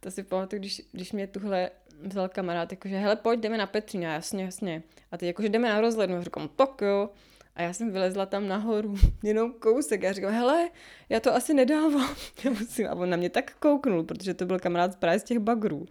[0.00, 1.70] to si pamatuju, když, když mě tuhle
[2.02, 4.82] vzal kamarád, jakože hele, pojď, jdeme na Petřína, jasně, jasně.
[5.12, 7.10] A teď jakože jdeme na rozhlednu, říkám, tak jo.
[7.54, 10.04] A já jsem vylezla tam nahoru, jenom kousek.
[10.04, 10.70] A říkám, hele,
[11.08, 12.16] já to asi nedávám.
[12.44, 12.86] Já musím.
[12.86, 15.86] A on na mě tak kouknul, protože to byl kamarád právě z těch bagrů.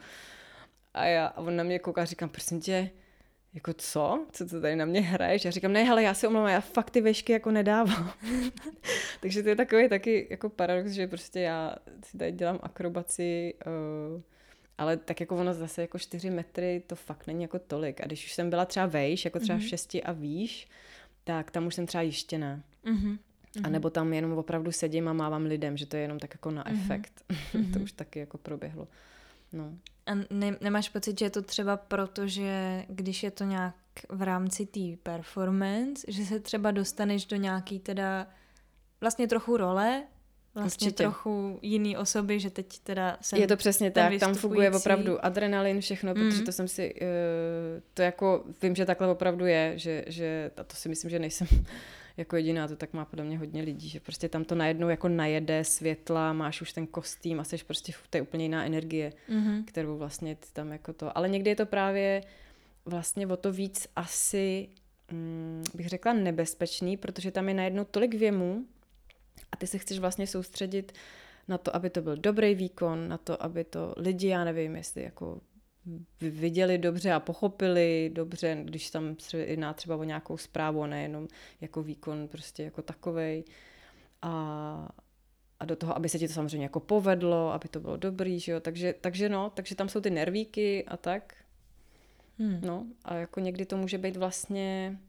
[0.94, 2.89] A, já, a on na mě kouká a říkám, prosím tě,
[3.54, 4.26] jako co?
[4.32, 5.46] Co to tady na mě hraješ?
[5.46, 8.12] Já říkám, ne, hele, já se omlouvám, já fakt ty vešky jako nedávám.
[9.22, 13.54] Takže to je takový taky jako paradox, že prostě já si tady dělám akrobaci,
[14.15, 14.22] uh,
[14.78, 18.02] ale tak jako ono zase jako 4 metry, to fakt není jako tolik.
[18.02, 19.66] A když už jsem byla třeba vejš, jako třeba mm-hmm.
[19.66, 20.68] v 6 a výš,
[21.24, 22.64] tak tam už jsem třeba jištěná.
[22.86, 23.18] Mm-hmm.
[23.64, 26.52] A nebo tam jenom opravdu sedím a mávám lidem, že to je jenom tak jako
[26.52, 26.82] na mm-hmm.
[26.84, 27.24] efekt.
[27.52, 27.82] to Mhm.
[27.82, 28.88] už taky jako proběhlo.
[29.54, 29.74] No.
[30.06, 33.76] A ne, nemáš pocit, že je to třeba proto, že když je to nějak
[34.10, 38.28] v rámci té performance, že se třeba dostaneš do nějaký teda
[39.02, 40.04] vlastně trochu role,
[40.56, 41.03] vlastně Určitě.
[41.03, 45.82] trochu jiný osoby, že teď teda jsem Je to přesně tak, tam funguje opravdu adrenalin,
[45.82, 46.16] všechno, mm.
[46.30, 47.08] protože to jsem si, uh,
[47.93, 51.47] to jako, vím, že takhle opravdu je, že, že a to si myslím, že nejsem
[52.18, 55.08] jako jediná, to tak má podle mě hodně lidí, že prostě tam to najednou jako
[55.08, 59.64] najede světla, máš už ten kostým a jsi prostě, v- je úplně jiná energie, Mhm.
[59.64, 62.22] kterou vlastně ty tam jako to, ale někdy je to právě
[62.86, 64.68] vlastně o to víc asi,
[65.12, 68.66] mm, bych řekla, nebezpečný, protože tam je najednou tolik věmů
[69.52, 70.92] a ty se chceš vlastně soustředit
[71.48, 75.04] na to, aby to byl dobrý výkon, na to, aby to lidi, já nevím, jestli
[75.04, 75.42] jako
[76.22, 81.28] viděli dobře a pochopili dobře, když tam se jedná třeba o nějakou zprávu, a nejenom
[81.62, 83.44] jako výkon prostě jako takovej.
[84.22, 84.90] A,
[85.60, 88.52] a do toho, aby se ti to samozřejmě jako povedlo, aby to bylo dobrý, že
[88.52, 88.60] jo?
[88.60, 91.36] Takže, takže no, takže tam jsou ty nervíky a tak.
[92.40, 92.60] Hmm.
[92.62, 95.00] No a jako někdy to může být vlastně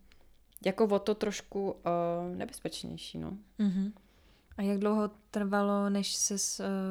[0.64, 3.38] jako o to trošku uh, nebezpečnější, no.
[3.58, 3.92] Mhm.
[4.56, 6.38] A jak dlouho trvalo, než se uh,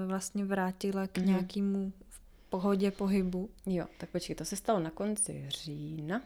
[0.08, 1.28] vlastně vrátila k Mhm.
[1.28, 3.50] nějakému v pohodě pohybu?
[3.66, 6.22] Jo, tak počkej, to se stalo na konci října.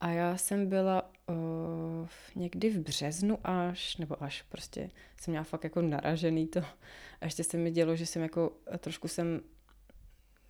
[0.00, 4.90] A já jsem byla uh, někdy v březnu až, nebo až prostě
[5.20, 6.60] jsem měla fakt jako naražený to.
[7.20, 9.40] A ještě se mi dělo, že jsem jako eh, trošku jsem,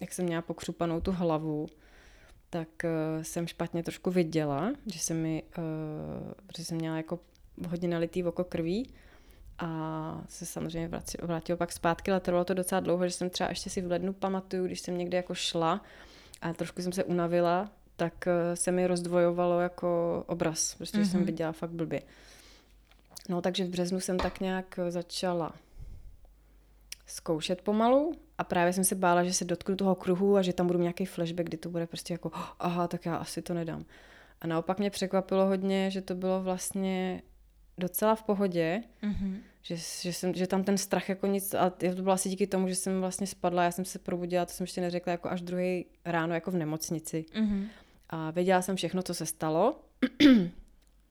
[0.00, 1.66] jak jsem měla pokřupanou tu hlavu,
[2.50, 7.20] tak uh, jsem špatně trošku viděla, že se mi, uh, protože jsem měla jako
[7.68, 8.90] hodně nalitý oko krví
[9.58, 10.90] a se samozřejmě
[11.22, 14.12] vrátilo, pak zpátky, ale trvalo to docela dlouho, že jsem třeba ještě si v lednu
[14.12, 15.82] pamatuju, když jsem někde jako šla
[16.42, 21.10] a trošku jsem se unavila, tak eh, se mi rozdvojovalo jako obraz, prostě mm-hmm.
[21.10, 21.26] jsem Mhm.
[21.26, 22.02] viděla fakt blbě.
[23.28, 25.54] No takže v březnu jsem tak nějak začala
[27.06, 30.66] zkoušet pomalu a právě jsem se bála, že se dotknu toho kruhu a že tam
[30.66, 33.84] budu nějaký flashback, kdy to bude prostě jako aha, tak já asi to nedám.
[34.40, 37.22] A naopak mě překvapilo hodně, že to bylo vlastně
[37.78, 39.38] docela v pohodě, Mhm.
[39.62, 42.68] že, že, jsem, že tam ten strach jako nic, a to bylo asi díky tomu,
[42.68, 45.86] že jsem vlastně spadla, já jsem se probudila, to jsem ještě neřekla, jako až druhý
[46.04, 47.24] ráno jako v nemocnici.
[47.40, 47.66] Mhm.
[48.10, 49.80] A věděla jsem všechno, co se stalo,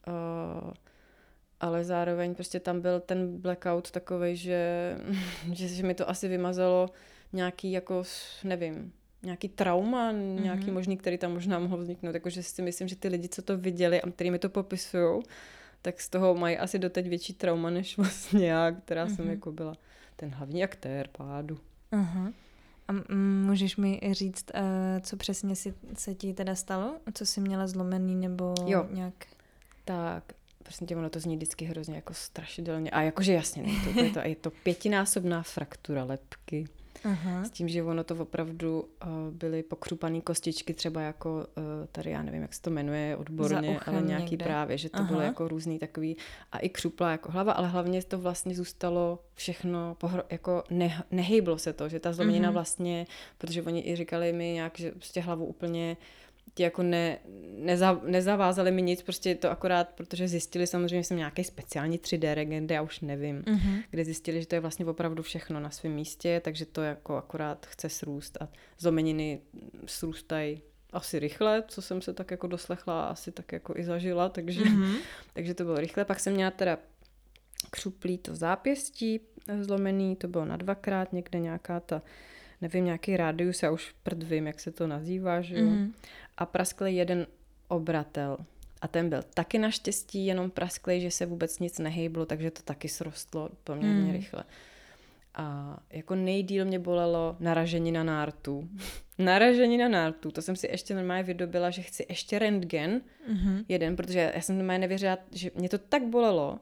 [0.07, 0.72] uh,
[1.59, 4.95] ale zároveň prostě tam byl ten blackout takový, že,
[5.53, 6.89] že, že mi to asi vymazalo
[7.34, 8.03] nějaký jako,
[8.43, 8.93] nevím,
[9.24, 10.74] nějaký trauma, nějaký Mhm.
[10.74, 12.14] možný, který tam možná mohl vzniknout.
[12.14, 15.24] Jakože si myslím, že ty lidi, co to viděli a který mi to popisují,
[15.84, 19.30] tak z toho mají asi doteď větší trauma, než vlastně já, která jsem Mhm.
[19.30, 19.74] jako byla
[20.16, 21.58] ten hlavní aktér pádu.
[21.92, 22.32] Aha.
[22.88, 23.14] A
[23.46, 24.60] můžeš mi říct, uh,
[25.02, 26.96] co přesně si, se ti teda stalo?
[27.14, 28.88] Co jsi měla zlomený nebo Jo.
[28.92, 29.14] nějak...
[29.86, 30.24] Tak,
[30.64, 32.92] prosím tě, ono to zní vždycky hrozně jako strašidelně.
[32.92, 36.66] A jakože jasně, ne, to, je, to, je to pětinásobná fraktura lepky.
[37.04, 37.43] Aha.
[37.43, 42.24] S tím, že ono to opravdu uh, byly pokřupané kostičky, třeba jako uh, tady, já
[42.24, 44.45] nevím, jak se to jmenuje odborně, ale nějaký někde.
[44.45, 45.08] právě, že to Aha.
[45.08, 46.18] bylo jako různý takový
[46.51, 51.58] a i křupla jako hlava, ale hlavně to vlastně zůstalo všechno, pohro, jako ne, nehejblo
[51.58, 52.54] se to, že ta zlomenina Mhm.
[52.54, 55.97] vlastně, protože oni i říkali mi nějak, že prostě hlavu úplně
[56.56, 57.20] ti jako ne,
[57.58, 62.34] neza, nezavázali mi nic, prostě to akorát, protože zjistili samozřejmě, že jsem nějaký speciální 3D
[62.34, 63.80] regent, já už nevím Mhm.
[63.89, 67.66] kde zjistili, že to je vlastně opravdu všechno na svém místě, takže to jako akorát
[67.66, 69.41] chce srůst a zlomeniny
[69.86, 70.62] srůstají
[70.94, 74.66] asi rychle, co jsem se tak jako doslechla a asi tak jako i zažila, takže,
[74.66, 74.96] Mhm.
[75.34, 76.06] takže to bylo rychle.
[76.06, 76.78] Pak jsem měla teda
[77.72, 79.20] křuplý to zápěstí
[79.62, 82.02] zlomený, to bylo na dvakrát, někde nějaká ta,
[82.62, 85.66] nevím, nějaký rádius, já už prd vím, jak se to nazývá, že jo.
[85.66, 85.94] Mhm.
[86.38, 87.28] A praskl jeden
[87.68, 88.38] obratel.
[88.82, 92.90] A ten byl taky naštěstí jenom prasklej, že se vůbec nic nehejblo, takže to taky
[92.90, 94.12] srostlo poměrně Hmm.
[94.12, 94.44] rychle.
[95.36, 98.70] A jako nejdíl mě bolelo naražení na nártu.
[99.18, 103.66] naražení na nártu, to jsem si ještě normálně vydobila, že chci ještě rentgen, Mhm.
[103.70, 106.60] jeden, protože já jsem normálně nevěřila, že mě to tak bolelo.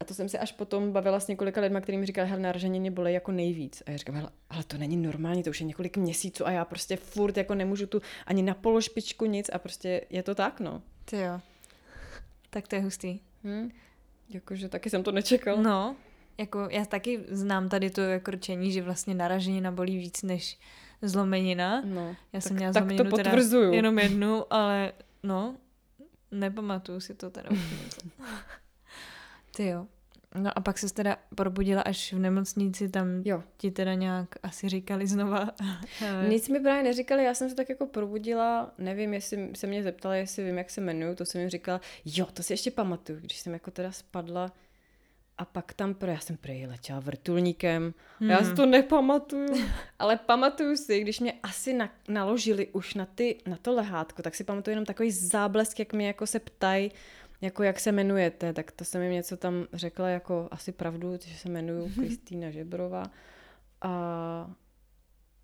[0.00, 2.80] A to jsem se až potom bavila s několika lidmi, kteří mi říkali, hele, naražení
[2.80, 3.82] mě bolí jako nejvíc.
[3.86, 6.64] A já říkám, hele, ale to není normální, to už je několik měsíců a já
[6.64, 10.82] prostě furt jako nemůžu tu ani na pološpičku nic a prostě je to tak, no.
[11.04, 11.40] Ty jo.
[12.50, 13.20] Tak to je hustý.
[13.44, 13.70] Hm?
[14.28, 15.62] Jakože taky jsem to nečekala.
[15.62, 15.96] No,
[16.38, 20.58] jako já taky znám tady to jako rčení, že vlastně naraženina bolí víc než
[21.02, 21.82] zlomenina.
[21.84, 23.72] no Já tak, jsem měla tak zlomeninu to teda potvrzuju.
[23.72, 24.92] jenom jednu, ale
[25.22, 25.56] no,
[26.30, 27.48] nepamatuju si to teda.
[29.56, 29.86] Ty jo.
[30.34, 33.42] No a pak se teda probudila až v nemocnici, tam jo.
[33.56, 35.50] ti teda nějak asi říkali znova.
[36.28, 40.14] Nic mi právě neříkali, já jsem se tak jako probudila, nevím, jestli se mě zeptala,
[40.16, 43.38] jestli vím, jak se jmenuju, to jsem jim říkala, jo, to si ještě pamatuju, když
[43.38, 44.52] jsem jako teda spadla
[45.38, 48.30] a pak tam, pro, já jsem prej letěla vrtulníkem, hmm.
[48.30, 49.48] já si to nepamatuju,
[49.98, 54.34] ale pamatuju si, když mě asi na, naložili už na, ty, na to lehátko, tak
[54.34, 56.92] si pamatuju jenom takový záblesk, jak mě jako se ptají,
[57.40, 61.38] jako jak se jmenujete, tak to jsem jim něco tam řekla jako asi pravdu, že
[61.38, 63.10] se jmenuju Kristýna Žebrová.
[63.82, 64.50] A,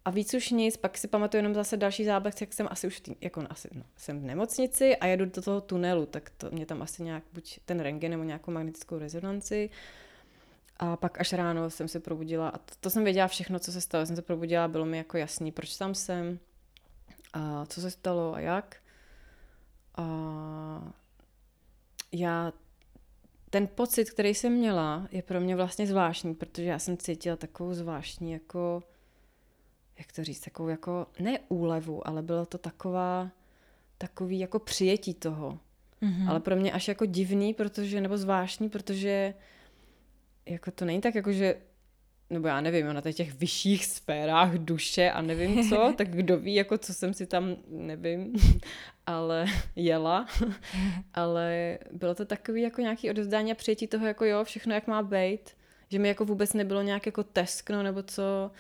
[0.05, 3.01] a víc už nic, pak si pamatuju jenom zase další záblesk, jak jsem asi už
[3.01, 6.66] tý, jako asi, no, jsem v nemocnici a jedu do toho tunelu, tak to mě
[6.66, 9.70] tam asi nějak buď ten rengen nebo nějakou magnetickou rezonanci.
[10.76, 13.80] A pak až ráno jsem se probudila a to, to jsem věděla všechno, co se
[13.80, 14.07] stalo.
[14.07, 16.38] Jsem se probudila, bylo mi jako jasný, proč tam jsem,
[17.32, 18.76] a co se stalo a jak.
[19.97, 20.93] A
[22.12, 22.52] já
[23.50, 27.74] ten pocit, který jsem měla, je pro mě vlastně zvláštní, protože já jsem cítila takovou
[27.74, 28.82] zvláštní jako,
[29.98, 33.30] jak to říct, takovou jako, ne úlevu, ale bylo to taková,
[33.98, 35.58] takový jako přijetí toho.
[36.02, 36.28] Mm-hmm.
[36.28, 39.34] Ale pro mě až jako divný, protože, nebo zvláštní, protože
[40.46, 41.56] jako to není tak jako, že
[42.33, 46.78] nebo já nevím, na těch vyšších sférách duše a nevím co, tak kdo ví, jako
[46.78, 48.33] co jsem si tam, nevím,
[49.07, 50.26] ale jela,
[51.14, 55.03] ale bylo to takový jako nějaký odevzdání a přijetí toho, jako jo, všechno jak má
[55.03, 55.51] být,
[55.89, 58.51] že mi jako vůbec nebylo nějak jako teskno nebo co,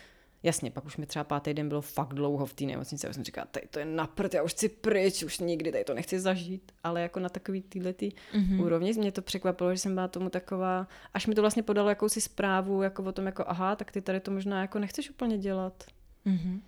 [0.42, 3.24] Jasně, pak už mi třeba pátý den bylo fakt dlouho v té nemocnici, a jsem
[3.24, 6.72] říkala, tady to je naprt, já už chci pryč, už nikdy tady to nechci zažít,
[6.84, 8.62] ale jako na takový týhle tý mm-hmm.
[8.62, 12.20] úrovni mě to překvapilo, že jsem byla tomu taková, až mi to vlastně podalo jakousi
[12.20, 15.84] zprávu, jako o tom, jako aha, tak ty tady to možná jako nechceš úplně dělat.
[16.26, 16.60] Mm-hmm.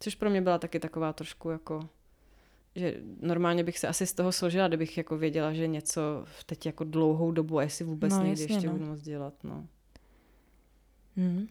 [0.00, 1.88] Což pro mě byla taky taková trošku jako
[2.76, 6.00] že normálně bych se asi z toho složila, kdybych jako věděla, že něco
[6.46, 8.72] teď jako dlouhou dobu a jestli vůbec no, někdy ještě no.
[8.72, 9.66] budu moc dělat, no.
[11.16, 11.46] Hmm.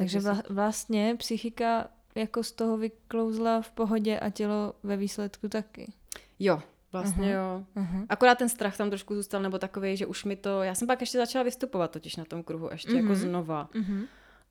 [0.00, 5.92] Takže vla, vlastně psychika jako z toho vyklouzla v pohodě a tělo ve výsledku taky.
[6.38, 7.56] Jo, vlastně uh-huh.
[7.56, 7.64] jo.
[7.76, 8.06] Uh-huh.
[8.08, 10.62] Akorát ten strach tam trošku zůstal, nebo takový, že už mi to...
[10.62, 13.02] Já jsem pak ještě začala vystupovat totiž na tom kruhu, ještě uh-huh.
[13.02, 13.68] jako znova.
[13.74, 14.06] Uh-huh.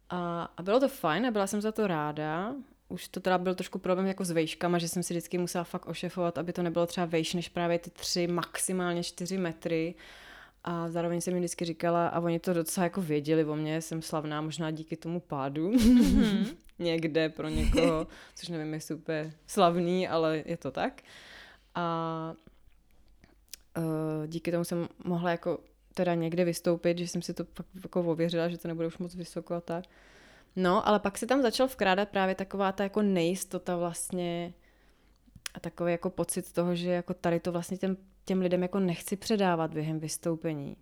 [0.09, 2.55] A, a bylo to fajn a byla jsem za to ráda.
[2.89, 5.87] Už to teda byl trošku problém jako s vejškama, že jsem si vždycky musela fakt
[5.87, 9.95] ošefovat, aby to nebylo třeba vejš než právě ty tři, maximálně čtyři metry.
[10.63, 14.01] A zároveň jsem mi vždycky říkala, a oni to docela jako věděli o mě, jsem
[14.01, 15.71] slavná možná díky tomu pádu.
[15.71, 16.55] Mm-hmm.
[16.79, 21.01] Někde pro někoho, což nevím, jestli úplně slavný, ale je to tak.
[21.75, 22.35] A
[23.77, 25.59] uh, díky tomu jsem mohla jako
[25.93, 29.15] teda někde vystoupit, že jsem si to pak jako ověřila, že to nebude už moc
[29.15, 29.85] vysoko a tak.
[30.55, 34.53] No, ale pak se tam začal vkrádat právě taková ta jako nejistota vlastně
[35.53, 37.97] a takový jako pocit toho, že jako tady to vlastně těm,
[38.29, 40.77] těm lidem jako nechci předávat během vystoupení.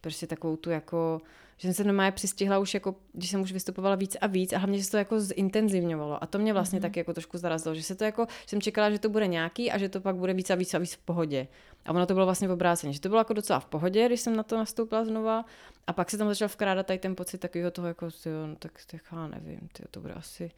[0.00, 1.20] Prostě takovou tu jako,
[1.56, 4.58] že jsem se normálně přistihla už jako, když jsem už vystupovala víc a víc a
[4.58, 6.24] hlavně, že se to jako zintenzivňovalo.
[6.24, 6.82] A to mě vlastně mm-hmm.
[6.82, 9.70] tak jako trošku zarazilo, že se to jako, že jsem čekala, že to bude nějaký
[9.70, 11.48] a že to pak bude víc a víc a víc v pohodě.
[11.84, 14.20] A ono to bylo vlastně v obráceně, že to bylo jako docela v pohodě, když
[14.20, 15.44] jsem na to nastoupila znova
[15.86, 18.72] a pak se tam začal vkrádat tady ten pocit takového toho jako, tyjo, no, tak,
[18.86, 20.50] tak já nevím, tyjo, to bude asi,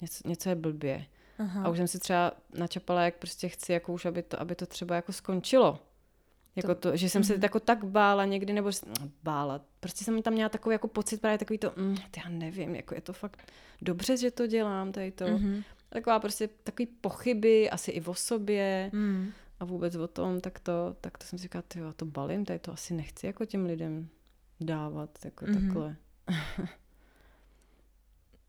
[0.00, 1.06] něco, něco je blbě.
[1.38, 1.62] Aha.
[1.62, 4.66] A už jsem si třeba načapala, jak prostě chci, jako už, aby to, aby to
[4.66, 5.78] třeba jako skončilo.
[6.56, 7.24] Jako to, to že jsem mm.
[7.24, 9.60] se jako tak bála někdy, nebo no, bála.
[9.80, 13.00] Prostě jsem tam měla takový jako pocit, právě takový to, mm, já nevím, jako je
[13.00, 15.24] to fakt dobře, že to dělám, tady to.
[15.24, 15.64] Mm-hmm.
[15.88, 19.32] Taková prostě takový pochyby, asi i o sobě mm.
[19.60, 22.58] a vůbec o tom, tak to, tak to jsem si říkala, jo, to balím, tady
[22.58, 24.08] to asi nechci jako těm lidem
[24.60, 25.54] dávat, jako mm-hmm.
[25.54, 25.96] takhle.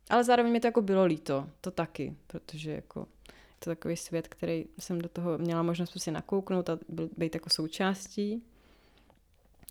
[0.10, 3.00] Ale zároveň mi to jako bylo líto, to taky, protože jako
[3.30, 6.80] je to takový svět, který jsem do toho měla možnost prostě nakouknout a
[7.18, 8.44] být jako součástí.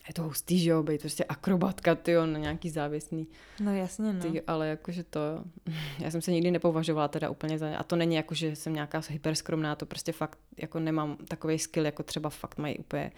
[0.08, 3.28] Je to hustý, že jo, být prostě akrobatka, ty na nějaký závěsný.
[3.60, 4.20] No jasně, no.
[4.20, 5.20] Ty, ale jakože to,
[5.98, 9.02] já jsem se nikdy nepovažovala teda úplně za, a to není jako, že jsem nějaká
[9.08, 13.12] hyperskromná, to prostě fakt, jako nemám takový skill, jako třeba fakt mají úplně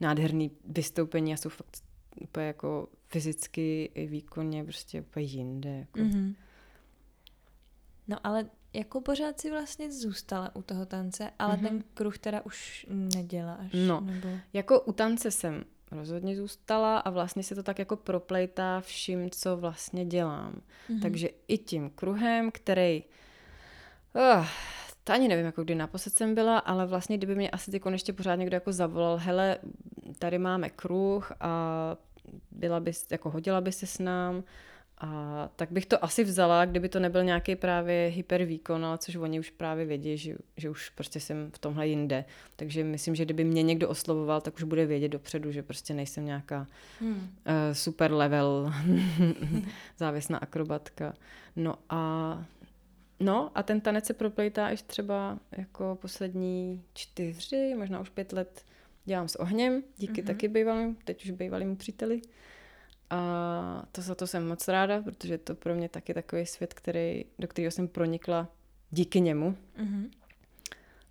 [0.00, 1.78] nádherný vystoupení a jsou fakt
[2.20, 5.70] úplně jako fyzicky i výkonně prostě úplně jinde.
[5.70, 5.98] Jako.
[5.98, 6.34] Mm-hmm.
[8.08, 11.68] No ale jako pořád si vlastně zůstala u toho tance, ale mm-hmm.
[11.68, 13.70] ten kruh teda už neděláš.
[13.88, 14.28] No, nebo...
[14.52, 19.56] jako u tance jsem rozhodně zůstala a vlastně se to tak jako proplejtá vším, co
[19.56, 20.60] vlastně dělám.
[20.90, 21.02] Mm-hmm.
[21.02, 23.04] Takže i tím kruhem, který...
[24.14, 24.46] Uh,
[25.04, 28.12] to ani nevím, jako kdy naposled jsem byla, ale vlastně kdyby mě asi teď ještě
[28.12, 29.58] pořád někdo jako zavolal, hele,
[30.18, 31.96] tady máme kruh a
[32.50, 34.44] byla bys, jako hodila by se s nám
[34.98, 39.40] A tak bych to asi vzala, kdyby to nebyl nějaký právě hypervýkon, ale což oni
[39.40, 42.24] už právě vědí, že, že už prostě jsem v tomhle jinde.
[42.56, 46.24] Takže myslím, že kdyby mě někdo oslovoval, tak už bude vědět dopředu, že prostě nejsem
[46.24, 46.66] nějaká
[47.00, 47.12] hmm.
[47.12, 47.26] uh,
[47.72, 48.72] super level
[49.98, 51.14] závěsná akrobatka.
[51.56, 52.44] No a
[53.20, 58.64] No a ten tanec se proplejtá až třeba jako poslední čtyři, možná už pět let
[59.10, 60.26] dělám s ohněm, díky mm-hmm.
[60.26, 62.22] taky bývalým, teď už bývalým příteli.
[63.10, 67.24] A to za to jsem moc ráda, protože to pro mě taky takový svět, který,
[67.38, 68.48] do kterého jsem pronikla
[68.90, 69.56] díky němu.
[69.78, 70.10] Mm-hmm.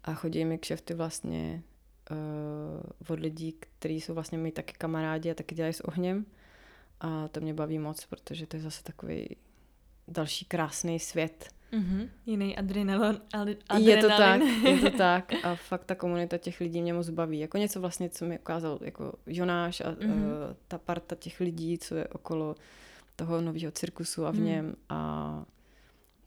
[0.03, 1.63] A chodí mi kšefty vlastně
[2.11, 6.25] uh, od lidí, kteří jsou vlastně mi taky kamarádi a taky dělají s ohněm.
[6.99, 9.35] A to mě baví moc, protože to je zase takový
[10.07, 12.09] další krásný svět, Mm-hmm.
[12.25, 13.57] Jiný adrenalin, adrenalin.
[13.89, 17.39] Je to tak, je to tak a fakt ta komunita těch lidí mě moc baví.
[17.39, 20.15] Jako něco vlastně, co mi ukázal jako Jonáš a mm-hmm.
[20.15, 22.55] uh, ta parta těch lidí, co je okolo
[23.15, 24.45] toho nového cirkusu a v mm.
[24.45, 25.43] něm a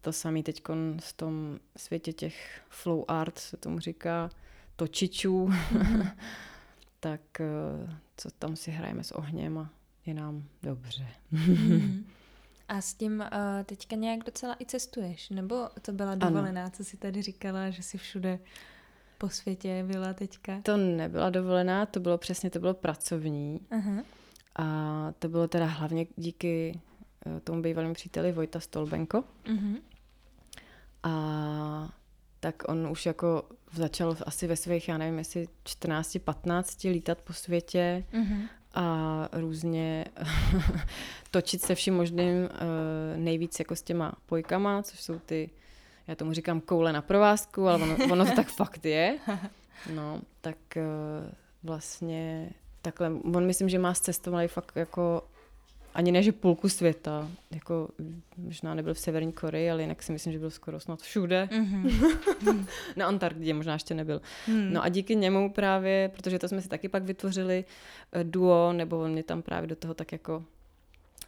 [0.01, 0.63] to samý teď
[1.01, 4.31] v tom světě těch flow art se tomu říká,
[4.77, 6.13] točičů, mm-hmm.
[7.01, 9.71] tak uh, co tam si hrajeme s ohněm a
[10.07, 11.07] je nám dobře.
[11.33, 12.05] mm-hmm.
[12.73, 13.27] A s tím uh,
[13.65, 15.31] teďka nějak docela i cestuješ?
[15.31, 16.71] Nebo to byla dovolená, ano.
[16.71, 18.39] co jsi tady říkala, že jsi všude
[19.19, 20.61] po světě byla teďka?
[20.63, 23.61] To nebyla dovolená, to bylo přesně, to bylo pracovní.
[23.71, 24.05] Uh-huh.
[24.57, 26.81] A to bylo teda hlavně díky
[27.27, 29.25] uh, tomu bývalému příteli Vojta Stolbenko.
[29.45, 29.81] Uh-huh.
[31.03, 31.95] A
[32.41, 33.43] tak on už jako
[33.73, 40.05] začal asi ve svých, já nevím, jestli 14-15 lítat po světě uh-huh a různě
[41.31, 45.51] točit se vším možným eh, nejvíc jako s těma pojkama, což jsou ty,
[46.07, 49.19] já tomu říkám koule na provázku, ale ono, ono to tak fakt je.
[49.95, 50.83] No, tak eh,
[51.63, 52.51] vlastně
[52.83, 55.23] takhle, on myslím, že má zcestovaný fakt jako
[55.95, 57.89] ani ne, že půlku světa, jako
[58.37, 61.49] možná nebyl v Severní Koreji, ale jinak si myslím, že byl skoro snad všude.
[61.53, 62.67] Mm-hmm.
[62.97, 64.21] Na Antarktidě možná ještě nebyl.
[64.49, 64.73] Mm.
[64.73, 67.65] No a díky němu právě, protože to jsme si taky pak vytvořili
[68.13, 70.45] eh, duo, nebo on mě tam právě do toho tak jako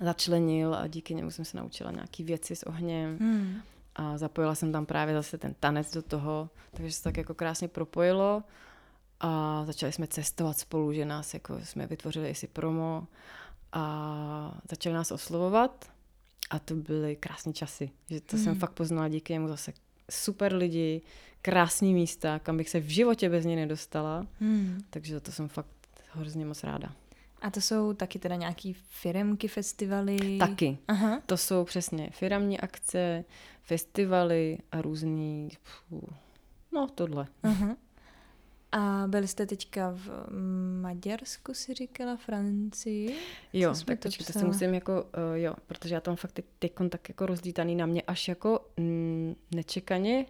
[0.01, 3.17] začlenil a díky němu jsem se naučila nějaký věci s ohněm.
[3.21, 3.61] Mm.
[3.97, 7.69] A zapojila jsem tam právě zase ten tanec do toho, takže se tak jako krásně
[7.69, 8.43] propojilo
[9.21, 13.07] a začali jsme cestovat spolu, že nás jako jsme vytvořili i si promo
[13.75, 15.91] a začali nás oslovovat
[16.51, 17.91] a to byly krásné časy.
[18.11, 18.45] Že to hmm.
[18.45, 19.72] jsem fakt poznala díky němu zase
[20.11, 21.03] super lidi,
[21.43, 24.27] krásný místa, kam bych se v životě bez něj nedostala.
[24.41, 24.85] Hmm.
[24.91, 25.68] Takže za to jsem fakt
[26.12, 26.93] hrozně moc ráda.
[27.43, 30.39] A to jsou taky teda nějaký firemky, festivaly?
[30.39, 30.79] Taky.
[30.89, 31.22] Aha.
[31.27, 33.25] To jsou přesně firmní akce,
[33.62, 35.49] festivaly a různý,
[36.72, 37.27] no tohle.
[37.43, 37.77] Aha.
[38.77, 40.27] A byli jste teďka v
[40.81, 43.16] Maďarsku, si říkala, Francii?
[43.53, 47.09] Jo, tak to, to si musím jako, uh, jo, protože já tam fakt teď tak
[47.09, 50.27] jako rozlítaný na mě až jako mm, nečekaně,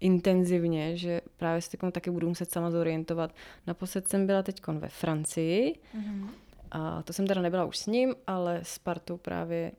[0.00, 3.34] intenzivně, že právě se taky budu muset sama zorientovat.
[3.66, 6.28] Naposled jsem byla teď ve Francii mm-hmm.
[6.70, 9.72] a to jsem teda nebyla už s ním, ale s partou právě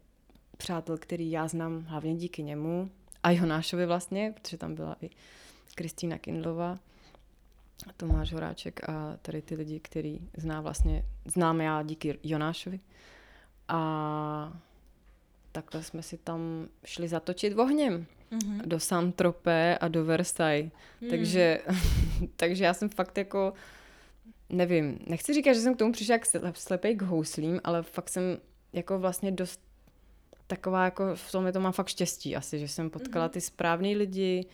[0.58, 2.90] přátel, který já znám hlavně díky němu
[3.24, 5.10] a Jonášovi vlastně, protože tam byla i
[5.76, 6.80] Kristýna Kindlová.
[7.98, 12.80] Tomáš Horáček a tady ty lidi, který zná vlastně, znám já díky Jonášovi.
[13.68, 14.54] A
[15.52, 18.06] takhle jsme si tam šli zatočit ohněm.
[18.32, 18.62] Mm-hmm.
[18.66, 20.72] Do Saint-Tropez a do Versailles.
[21.02, 21.10] Mm.
[21.10, 21.62] Takže,
[22.36, 23.54] takže já jsem fakt jako,
[24.50, 26.26] nevím, nechci říkat, že jsem k tomu přišla jak
[26.58, 28.24] slepej k houslím, ale fakt jsem
[28.74, 29.62] jako vlastně dost
[30.48, 33.32] taková jako v tom je to mám fakt štěstí asi, že jsem potkala mm-hmm.
[33.32, 34.46] ty správný lidi,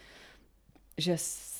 [0.97, 1.17] že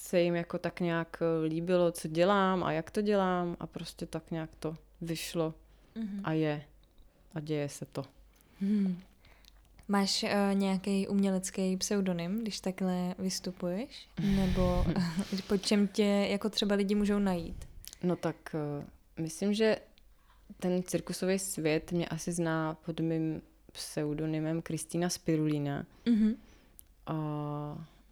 [0.07, 4.05] se jim jako tak nějak eh, líbilo, co dělám a jak to dělám a prostě
[4.05, 5.53] tak nějak to vyšlo
[5.95, 6.21] mm-hmm.
[6.23, 6.63] a je
[7.33, 8.03] a děje se to.
[8.59, 8.99] Hmm.
[9.87, 14.07] Máš uh, nějaký umělecký pseudonym, když takhle vystupuješ?
[14.35, 15.03] Nebo uh,
[15.47, 17.67] pod čem tě jako třeba lidi můžou najít?
[18.03, 18.85] No tak uh,
[19.23, 19.77] myslím, že
[20.59, 23.41] ten cirkusový svět mě asi zná pod mým
[23.71, 25.85] pseudonymem Kristýna Spirulina.
[26.05, 26.35] Mm-hmm.
[27.07, 27.15] A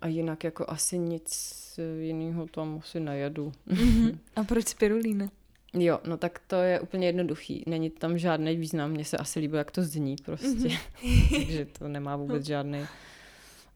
[0.02, 1.30] a jinak jako asi nic
[2.00, 3.52] jiného tam asi nejedu.
[3.68, 4.18] Mm-hmm.
[4.36, 5.30] A proč spirulína?
[5.74, 7.64] Jo, no tak to je úplně jednoduchý.
[7.68, 8.92] Není tam žádný význam.
[8.92, 10.48] Mně se asi líbí, jak to zní prostě.
[10.48, 11.30] Mm-hmm.
[11.46, 12.48] Takže to nemá vůbec no.
[12.48, 12.86] žádný.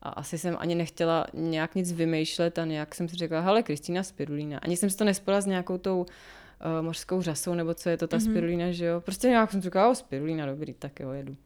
[0.02, 4.04] A asi jsem ani nechtěla nějak nic vymýšlet a nějak jsem si řekla, hele, Kristýna
[4.04, 4.60] Spirulína.
[4.60, 8.08] Ani jsem si to nespala s nějakou tou uh, mořskou řasou, nebo co je to
[8.08, 8.32] ta mm-hmm.
[8.32, 9.02] spirulína, že jo.
[9.02, 11.38] Prostě nějak jsem říkala, o, spirulína, dobrý, tak jo, jedu.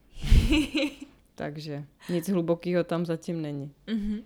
[1.36, 3.72] Takže nic hlubokého tam zatím není.
[3.88, 4.24] Mm-hmm.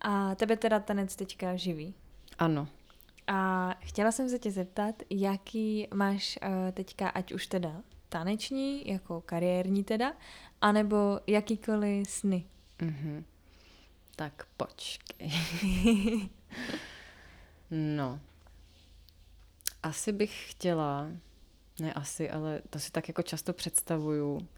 [0.00, 1.94] A tebe teda tanec teďka živí?
[2.38, 2.68] Ano.
[3.26, 9.20] A chtěla jsem se tě zeptat, jaký máš uh, teďka, ať už teda taneční, jako
[9.20, 10.12] kariérní teda,
[10.60, 12.44] anebo jakýkoliv sny?
[12.78, 13.24] Mm-hmm.
[14.16, 15.30] Tak počkej.
[17.70, 18.20] no.
[19.82, 21.08] Asi bych chtěla,
[21.80, 24.48] ne asi, ale to si tak jako často představuju,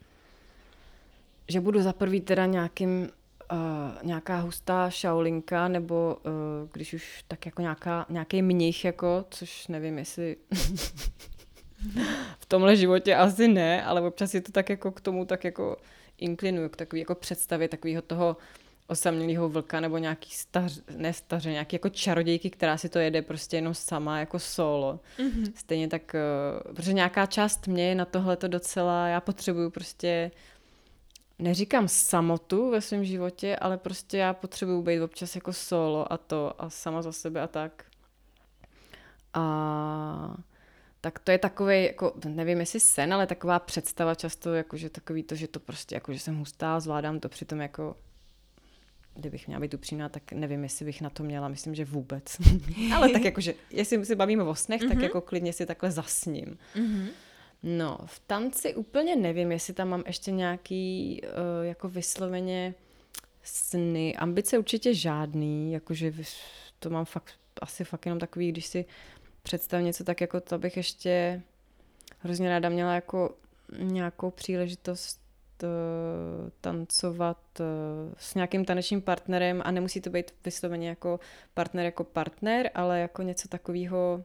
[1.48, 3.10] že budu za prvý teda nějakým
[3.52, 3.58] uh,
[4.02, 6.32] nějaká hustá šaulinka, nebo uh,
[6.72, 10.36] když už tak jako nějaká, nějaký mnich, jako, což nevím, jestli
[12.38, 15.76] v tomhle životě asi ne, ale občas je to tak jako k tomu tak jako
[16.18, 18.36] inklinuju, k takový jako představě takového toho
[18.86, 23.56] osamělého vlka nebo nějaký stař, ne staře, nějaký jako čarodějky, která si to jede prostě
[23.56, 25.00] jenom sama jako solo.
[25.18, 25.52] Mm-hmm.
[25.54, 26.14] Stejně tak,
[26.66, 30.30] uh, protože nějaká část mě je na tohle to docela, já potřebuju prostě
[31.40, 36.62] neříkám samotu ve svém životě, ale prostě já potřebuju být občas jako solo a to
[36.62, 37.84] a sama za sebe a tak.
[39.34, 40.36] A
[41.00, 45.22] tak to je takový, jako, nevím jestli sen, ale taková představa často, jako, že takový
[45.22, 47.96] to, že to prostě, jako, že jsem hustá, zvládám to přitom jako
[49.14, 52.36] kdybych měla být upřímná, tak nevím, jestli bych na to měla, myslím, že vůbec.
[52.94, 54.88] ale tak jako, že jestli se bavíme o snech, mm-hmm.
[54.88, 55.04] tak mhm.
[55.04, 56.58] jako klidně si takhle zasním.
[56.76, 57.08] Mm-hmm.
[57.62, 62.74] No, v tanci úplně nevím, jestli tam mám ještě nějaký uh, jako vysloveně
[63.42, 64.16] sny.
[64.16, 66.12] Ambice určitě žádný, jakože
[66.78, 68.84] to mám fakt, asi fakt jenom takový, když si
[69.42, 71.42] představím něco tak jako to bych ještě
[72.18, 73.34] hrozně ráda měla jako
[73.78, 75.20] nějakou příležitost
[75.62, 75.68] uh,
[76.60, 77.66] tancovat uh,
[78.18, 81.20] s nějakým tanečním partnerem a nemusí to být vysloveně jako
[81.54, 84.24] partner jako partner, ale jako něco takového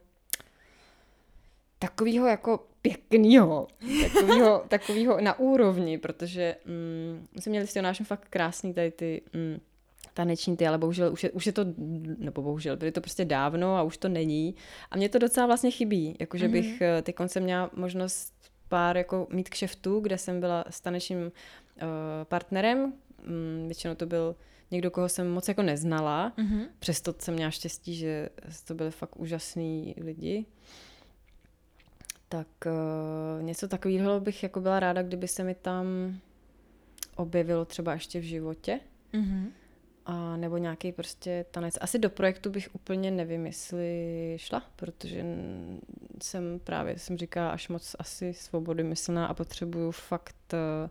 [1.78, 3.68] takového jako pěkného,
[4.12, 9.60] takového, takového na úrovni, protože mm, jsme měli s náš fakt krásný tady ty mm,
[10.14, 11.64] taneční ty, ale bohužel už je, už je to,
[12.18, 14.54] nebo bohužel, byly to prostě dávno a už to není.
[14.90, 16.52] A mě to docela vlastně chybí, jakože mm-hmm.
[16.52, 18.34] bych eh, ty konce měla možnost
[18.68, 21.30] pár jako mít kšeftů, kde jsem byla s tanečním uh,
[22.24, 22.92] partnerem,
[23.26, 24.36] mm, většinou to byl
[24.70, 26.66] někdo, koho jsem moc jako neznala, mm-hmm.
[26.78, 28.28] přesto jsem měla štěstí, že
[28.64, 30.46] to byly fakt úžasní lidi
[32.28, 35.86] tak uh, něco takového bych jako byla ráda, kdyby se mi tam
[37.16, 38.80] objevilo třeba ještě v životě.
[39.12, 39.46] Mm-hmm.
[40.06, 41.74] A nebo nějaký prostě tanec.
[41.80, 45.24] Asi do projektu bych úplně nevím, jestli šla, protože
[46.22, 50.90] jsem právě, jsem říkala, až moc asi svobody myslná a potřebuju fakt uh,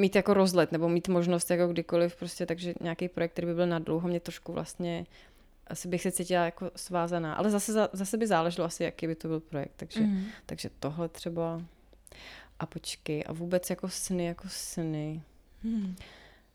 [0.00, 3.66] mít jako rozlet nebo mít možnost jako kdykoliv prostě, takže nějaký projekt, který by byl
[3.66, 5.06] na dlouho, mě trošku vlastně
[5.66, 7.34] asi bych se cítila jako svázaná.
[7.34, 9.72] Ale zase, za, zase by záleželo asi, jaký by to byl projekt.
[9.76, 10.24] Takže, mm.
[10.46, 11.62] takže tohle třeba.
[12.58, 15.22] A počkej, a vůbec jako sny, jako sny.
[15.62, 15.96] Mm.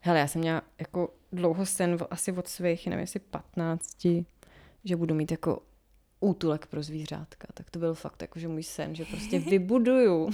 [0.00, 4.06] Hele, já jsem měla jako dlouho sen, asi od svých, nevím, jestli 15,
[4.84, 5.62] že budu mít jako
[6.20, 7.48] útulek pro zvířátka.
[7.54, 10.30] Tak to byl fakt jako, že můj sen, že prostě vybuduju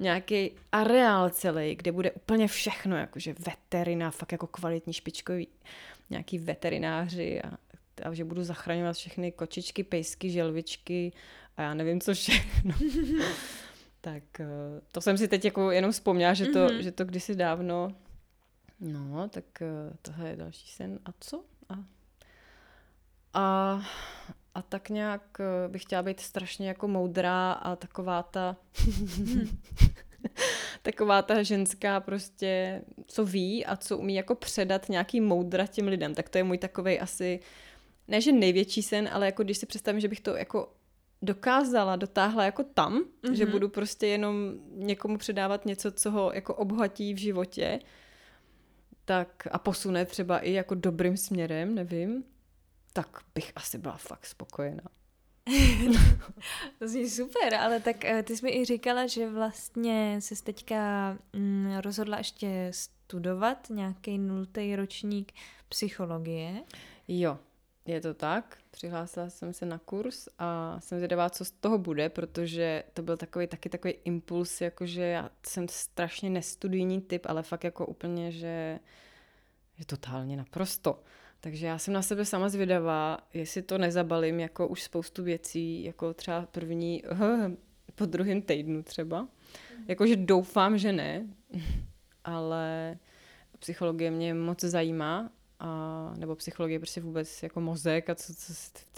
[0.00, 5.48] nějaký areál celý, kde bude úplně všechno, jakože veterina, fakt jako kvalitní špičkový,
[6.10, 7.56] nějaký veterináři a
[8.04, 11.12] a že budu zachraňovat všechny kočičky, pejsky, želvičky
[11.56, 12.74] a já nevím, co všechno.
[14.00, 14.46] tak eh,
[14.92, 16.78] to jsem si teď jako jenom vzpomněla, že to, mm-hmm.
[16.78, 17.88] že to kdysi dávno,
[18.80, 19.66] no, tak eh,
[20.02, 20.98] tohle je další sen.
[21.04, 21.44] A co?
[21.68, 21.74] A,
[23.34, 23.82] a,
[24.54, 28.56] a tak nějak eh, bych chtěla být strašně jako moudrá a taková ta
[30.82, 36.14] taková ta ženská prostě, co ví a co umí jako předat nějaký moudra těm lidem.
[36.14, 37.40] Tak to je můj takový asi
[38.08, 40.72] ne že největší sen, ale jako když si představím, že bych to jako
[41.22, 43.32] dokázala, dotáhla jako tam, mm-hmm.
[43.32, 47.80] že budu prostě jenom někomu předávat něco, co ho jako obhatí v životě,
[49.04, 52.24] tak a posune třeba i jako dobrým směrem, nevím,
[52.92, 54.84] tak bych asi byla fakt spokojená.
[56.78, 61.16] to zní super, ale tak eh, ty jsi mi i říkala, že vlastně jsi teďka
[61.32, 65.32] mm, rozhodla ještě studovat nějaký nultý ročník
[65.68, 66.62] psychologie.
[67.08, 67.38] Jo,
[67.92, 72.08] je to tak, přihlásila jsem se na kurz a jsem zvědavá, co z toho bude,
[72.08, 77.64] protože to byl takový taky takový impuls, jakože já jsem strašně nestudijní typ, ale fakt
[77.64, 78.78] jako úplně, že
[79.78, 81.02] je totálně naprosto.
[81.40, 86.14] Takže já jsem na sebe sama zvědavá, jestli to nezabalím jako už spoustu věcí, jako
[86.14, 87.02] třeba první,
[87.94, 89.28] po druhém týdnu třeba.
[89.88, 91.26] Jakože doufám, že ne,
[92.24, 92.98] ale
[93.58, 95.30] psychologie mě moc zajímá
[95.60, 98.52] a, nebo psychologie prostě vůbec jako mozek a co, co,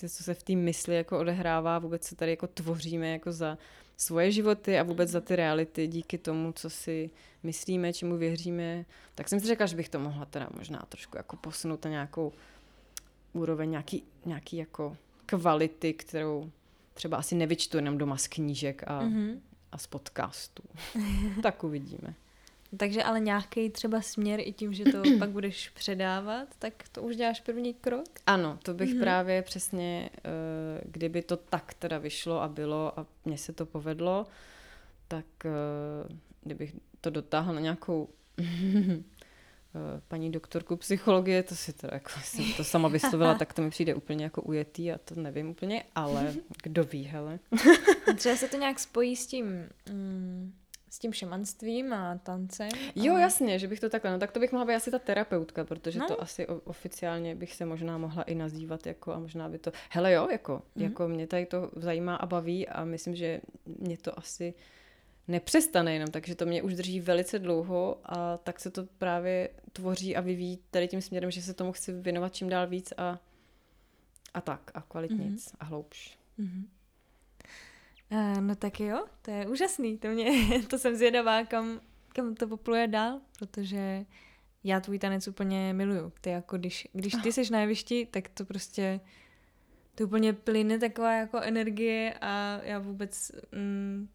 [0.09, 3.59] co se v té mysli jako odehrává, vůbec co tady jako tvoříme jako za
[3.97, 7.11] svoje životy a vůbec za ty reality díky tomu, co si
[7.43, 8.85] myslíme, čemu věříme,
[9.15, 12.33] tak jsem si řekla, že bych to mohla teda možná trošku jako posunout na nějakou
[13.33, 14.97] úroveň, nějaký, nějaký jako
[15.27, 16.51] kvality, kterou
[16.95, 19.39] třeba asi nevyčtu jenom doma z knížek a, mm-hmm.
[19.73, 20.63] a z podcastů.
[21.43, 22.15] tak uvidíme.
[22.77, 27.17] Takže ale nějaký třeba směr i tím, že to pak budeš předávat, tak to už
[27.17, 28.09] děláš první krok?
[28.27, 29.01] Ano, to bych mm-hmm.
[29.01, 34.27] právě přesně, eh, kdyby to tak teda vyšlo a bylo a mně se to povedlo,
[35.09, 35.51] tak eh,
[36.43, 38.09] kdybych to dotáhl na nějakou
[38.39, 39.01] eh,
[40.09, 43.95] paní doktorku psychologie, to si teda jako jsem to sama vyslovila, tak to mi přijde
[43.95, 47.39] úplně jako ujetý a to nevím úplně, ale kdo ví, hele.
[48.17, 50.53] Třeba se to nějak spojí s tím, mm,
[50.91, 52.69] s tím šamanstvím a tancem.
[52.95, 53.23] Jo, ale...
[53.23, 55.99] jasně, že bych to takhle, no tak to bych mohla být asi ta terapeutka, protože
[55.99, 56.09] no.
[56.09, 60.13] to asi oficiálně bych se možná mohla i nazývat jako a možná by to, hele
[60.13, 60.83] jo, jako, mm-hmm.
[60.83, 64.55] jako mě tady to zajímá a baví a myslím, že mě to asi
[65.29, 70.17] nepřestane jenom, takže to mě už drží velice dlouho a tak se to právě tvoří
[70.17, 73.21] a vyvíjí tady tím směrem, že se tomu chci věnovat čím dál víc a,
[74.35, 75.57] a tak a kvalitnic mm-hmm.
[75.61, 76.19] a hloubš.
[76.39, 76.65] Mm-hmm.
[78.13, 80.31] Uh, no tak jo, to je úžasný, to, mě,
[80.69, 81.81] to jsem zvědavá, kam,
[82.13, 84.05] kam to popluje dál, protože
[84.65, 86.13] já tvůj tanec úplně miluju.
[86.21, 89.01] Ty jako když, když ty seš na jevišti, tak to prostě
[89.95, 94.09] to úplně plyne taková jako energie a já vůbec mm,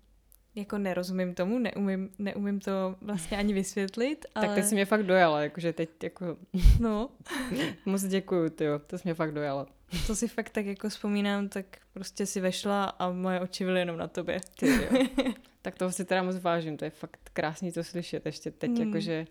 [0.56, 4.26] jako nerozumím tomu, neumím, neumím to vlastně ani vysvětlit.
[4.36, 4.48] Ale...
[4.48, 6.38] Tak teď jsi mě fakt dojala, jakože teď jako...
[6.80, 7.10] No.
[7.86, 9.68] Moc děkuju, ty to jsi mě fakt dojala.
[10.08, 13.98] To si fakt tak jako vzpomínám, tak prostě si vešla a moje oči byly jenom
[13.98, 14.40] na tobě.
[14.60, 15.06] Ty jo.
[15.62, 18.88] tak toho si teda moc vážím, to je fakt krásný to slyšet ještě teď, mm.
[18.88, 19.28] jakože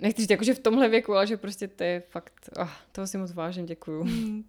[0.00, 3.18] nechci říct jakože v tomhle věku, ale že prostě to je fakt, oh, toho si
[3.18, 4.04] moc vážím, děkuju.
[4.04, 4.44] Mm.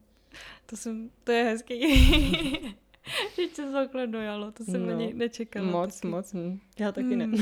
[0.65, 2.75] To, jsem, to je hezký.
[3.35, 5.71] že tě takhle dojalo, to jsem no, ani nečekala.
[5.71, 6.07] Moc, taky.
[6.07, 6.59] moc, hm.
[6.79, 7.31] já taky mm.
[7.31, 7.37] ne.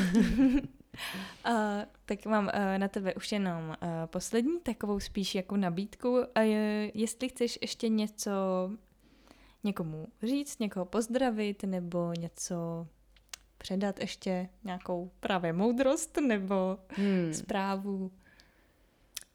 [1.49, 1.53] Uh,
[2.05, 6.11] tak mám uh, na tebe už jenom uh, poslední takovou spíš jako nabídku.
[6.11, 6.23] Uh,
[6.93, 8.31] jestli chceš ještě něco
[9.63, 12.87] někomu říct, někoho pozdravit nebo něco
[13.57, 17.33] předat ještě nějakou právě moudrost nebo hmm.
[17.33, 18.11] zprávu.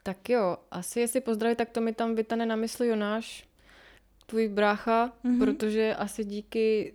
[0.02, 3.48] Tak jo, asi jestli pozdravit, tak to mi tam vytane na mysli Jonáš,
[4.26, 5.38] tvůj brácha, mm-hmm.
[5.38, 6.94] protože asi díky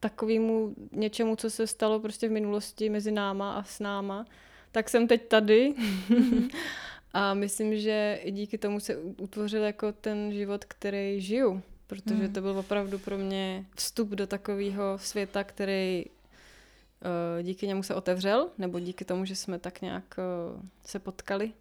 [0.00, 4.26] takovému něčemu, co se stalo prostě v minulosti mezi náma a s náma,
[4.72, 5.74] tak jsem teď tady.
[5.78, 6.50] Mm-hmm.
[7.12, 11.62] a myslím, že i díky tomu se utvořil jako ten život, který žiju.
[11.86, 12.32] Protože mm.
[12.32, 18.50] to byl opravdu pro mě vstup do takového světa, který uh, díky němu se otevřel,
[18.58, 21.52] nebo díky tomu, že jsme tak nějak uh, se potkali.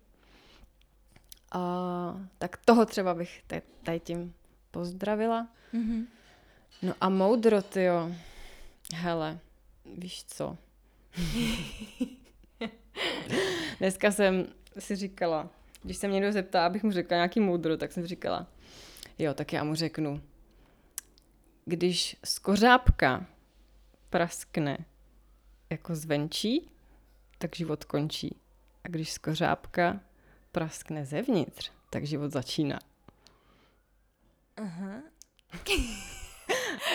[1.52, 3.44] A tak toho třeba bych
[3.84, 4.34] tady tím
[4.76, 5.48] pozdravila.
[5.74, 6.06] Mm-hmm.
[6.82, 8.12] No a moudro, jo.
[8.94, 9.40] Hele,
[9.98, 10.58] víš co?
[13.80, 14.48] Dneska jsem
[14.80, 15.50] si říkala,
[15.84, 18.48] když se mě někdo zeptá, abych mu řekla nějaký moudro, tak jsem říkala,
[19.20, 20.22] jo, tak já mu řeknu,
[21.66, 23.26] když skořápka
[24.10, 24.78] praskne
[25.70, 26.70] jako zvenčí,
[27.38, 28.36] tak život končí.
[28.84, 30.00] A když skořápka
[30.52, 32.80] praskne zevnitř, tak život začíná.
[34.58, 35.02] Aha.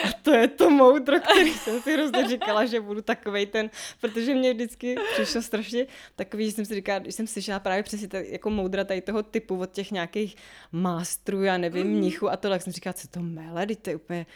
[0.04, 4.34] A to je to moudro, který jsem si hrozně říkala, že budu takovej ten, protože
[4.34, 5.86] mě vždycky přišlo strašně
[6.16, 9.22] takový, že jsem si říkala, když jsem slyšela právě přesně tady, jako moudra tady toho
[9.22, 10.36] typu od těch nějakých
[10.72, 11.92] mástrů, já nevím, mm.
[11.92, 14.26] mnichu a tohle, tak jsem říkala, co to mele, to je úplně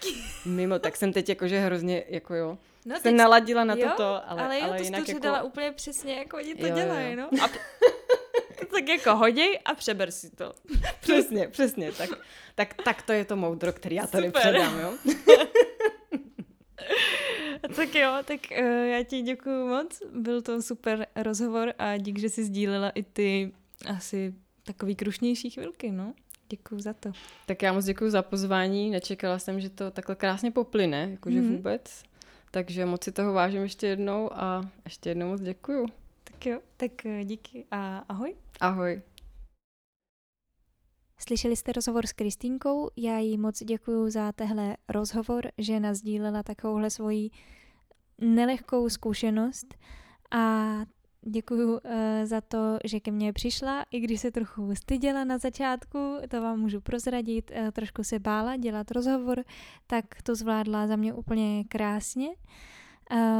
[0.47, 4.43] mimo, tak jsem teď jakože hrozně, jako jo, No, jsem naladila na jo, toto, ale,
[4.43, 5.21] ale, jo, ale to jinak jako...
[5.21, 7.29] dala úplně přesně, jako oni to jo, dělají, jo.
[7.33, 7.45] no.
[7.45, 7.49] A
[8.73, 10.53] tak jako hoděj a přeber si to.
[11.01, 11.93] přesně, přesně.
[11.93, 12.11] Tak,
[12.55, 14.43] tak, tak to je to moudro, který já tady Super.
[14.43, 14.95] předám, jo?
[17.77, 20.03] tak jo, tak uh, já ti děkuji moc.
[20.15, 23.53] Byl to super rozhovor a dík, že jsi sdílela i ty
[23.87, 24.35] asi
[24.65, 26.15] takový krušnější chvilky, no.
[26.49, 27.13] Děkuji za to.
[27.47, 28.91] Tak já moc děkuji za pozvání.
[28.91, 31.57] Nečekala jsem, že to takhle krásně poplyne, jakože mm-hmm.
[31.57, 32.03] vůbec.
[32.51, 35.87] Takže moc si toho vážím ještě jednou a ještě jednou moc děkuju.
[36.25, 38.35] Tak jo, tak eh, díky a ahoj.
[38.61, 39.03] Ahoj.
[41.19, 46.91] Slyšeli jste rozhovor s Kristýnkou, já jí moc děkuji za tehle rozhovor, že nazdílela takovouhle
[46.91, 47.31] svoji
[48.21, 49.75] nelehkou zkušenost
[50.31, 50.77] a
[51.23, 51.81] děkuji uh,
[52.25, 56.61] za to, že ke mně přišla, i když se trochu styděla na začátku, to vám
[56.61, 59.45] můžu prozradit, uh, trošku se bála dělat rozhovor,
[59.87, 62.29] tak to zvládla za mě úplně krásně.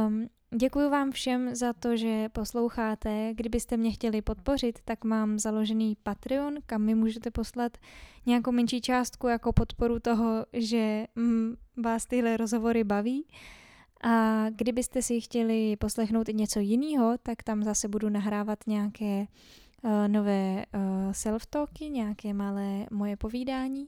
[0.07, 3.33] Um, Děkuji vám všem za to, že posloucháte.
[3.33, 7.77] Kdybyste mě chtěli podpořit, tak mám založený Patreon, kam mi můžete poslat
[8.25, 13.27] nějakou menší částku jako podporu toho, že mm, vás tyhle rozhovory baví.
[14.03, 19.25] A kdybyste si chtěli poslechnout i něco jiného, tak tam zase budu nahrávat nějaké
[19.81, 23.87] uh, nové uh, self-talky, nějaké malé moje povídání.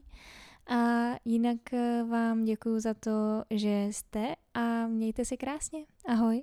[0.66, 0.76] A
[1.24, 1.58] jinak
[2.08, 5.84] vám děkuji za to, že jste a mějte si krásně.
[6.08, 6.42] Ahoj.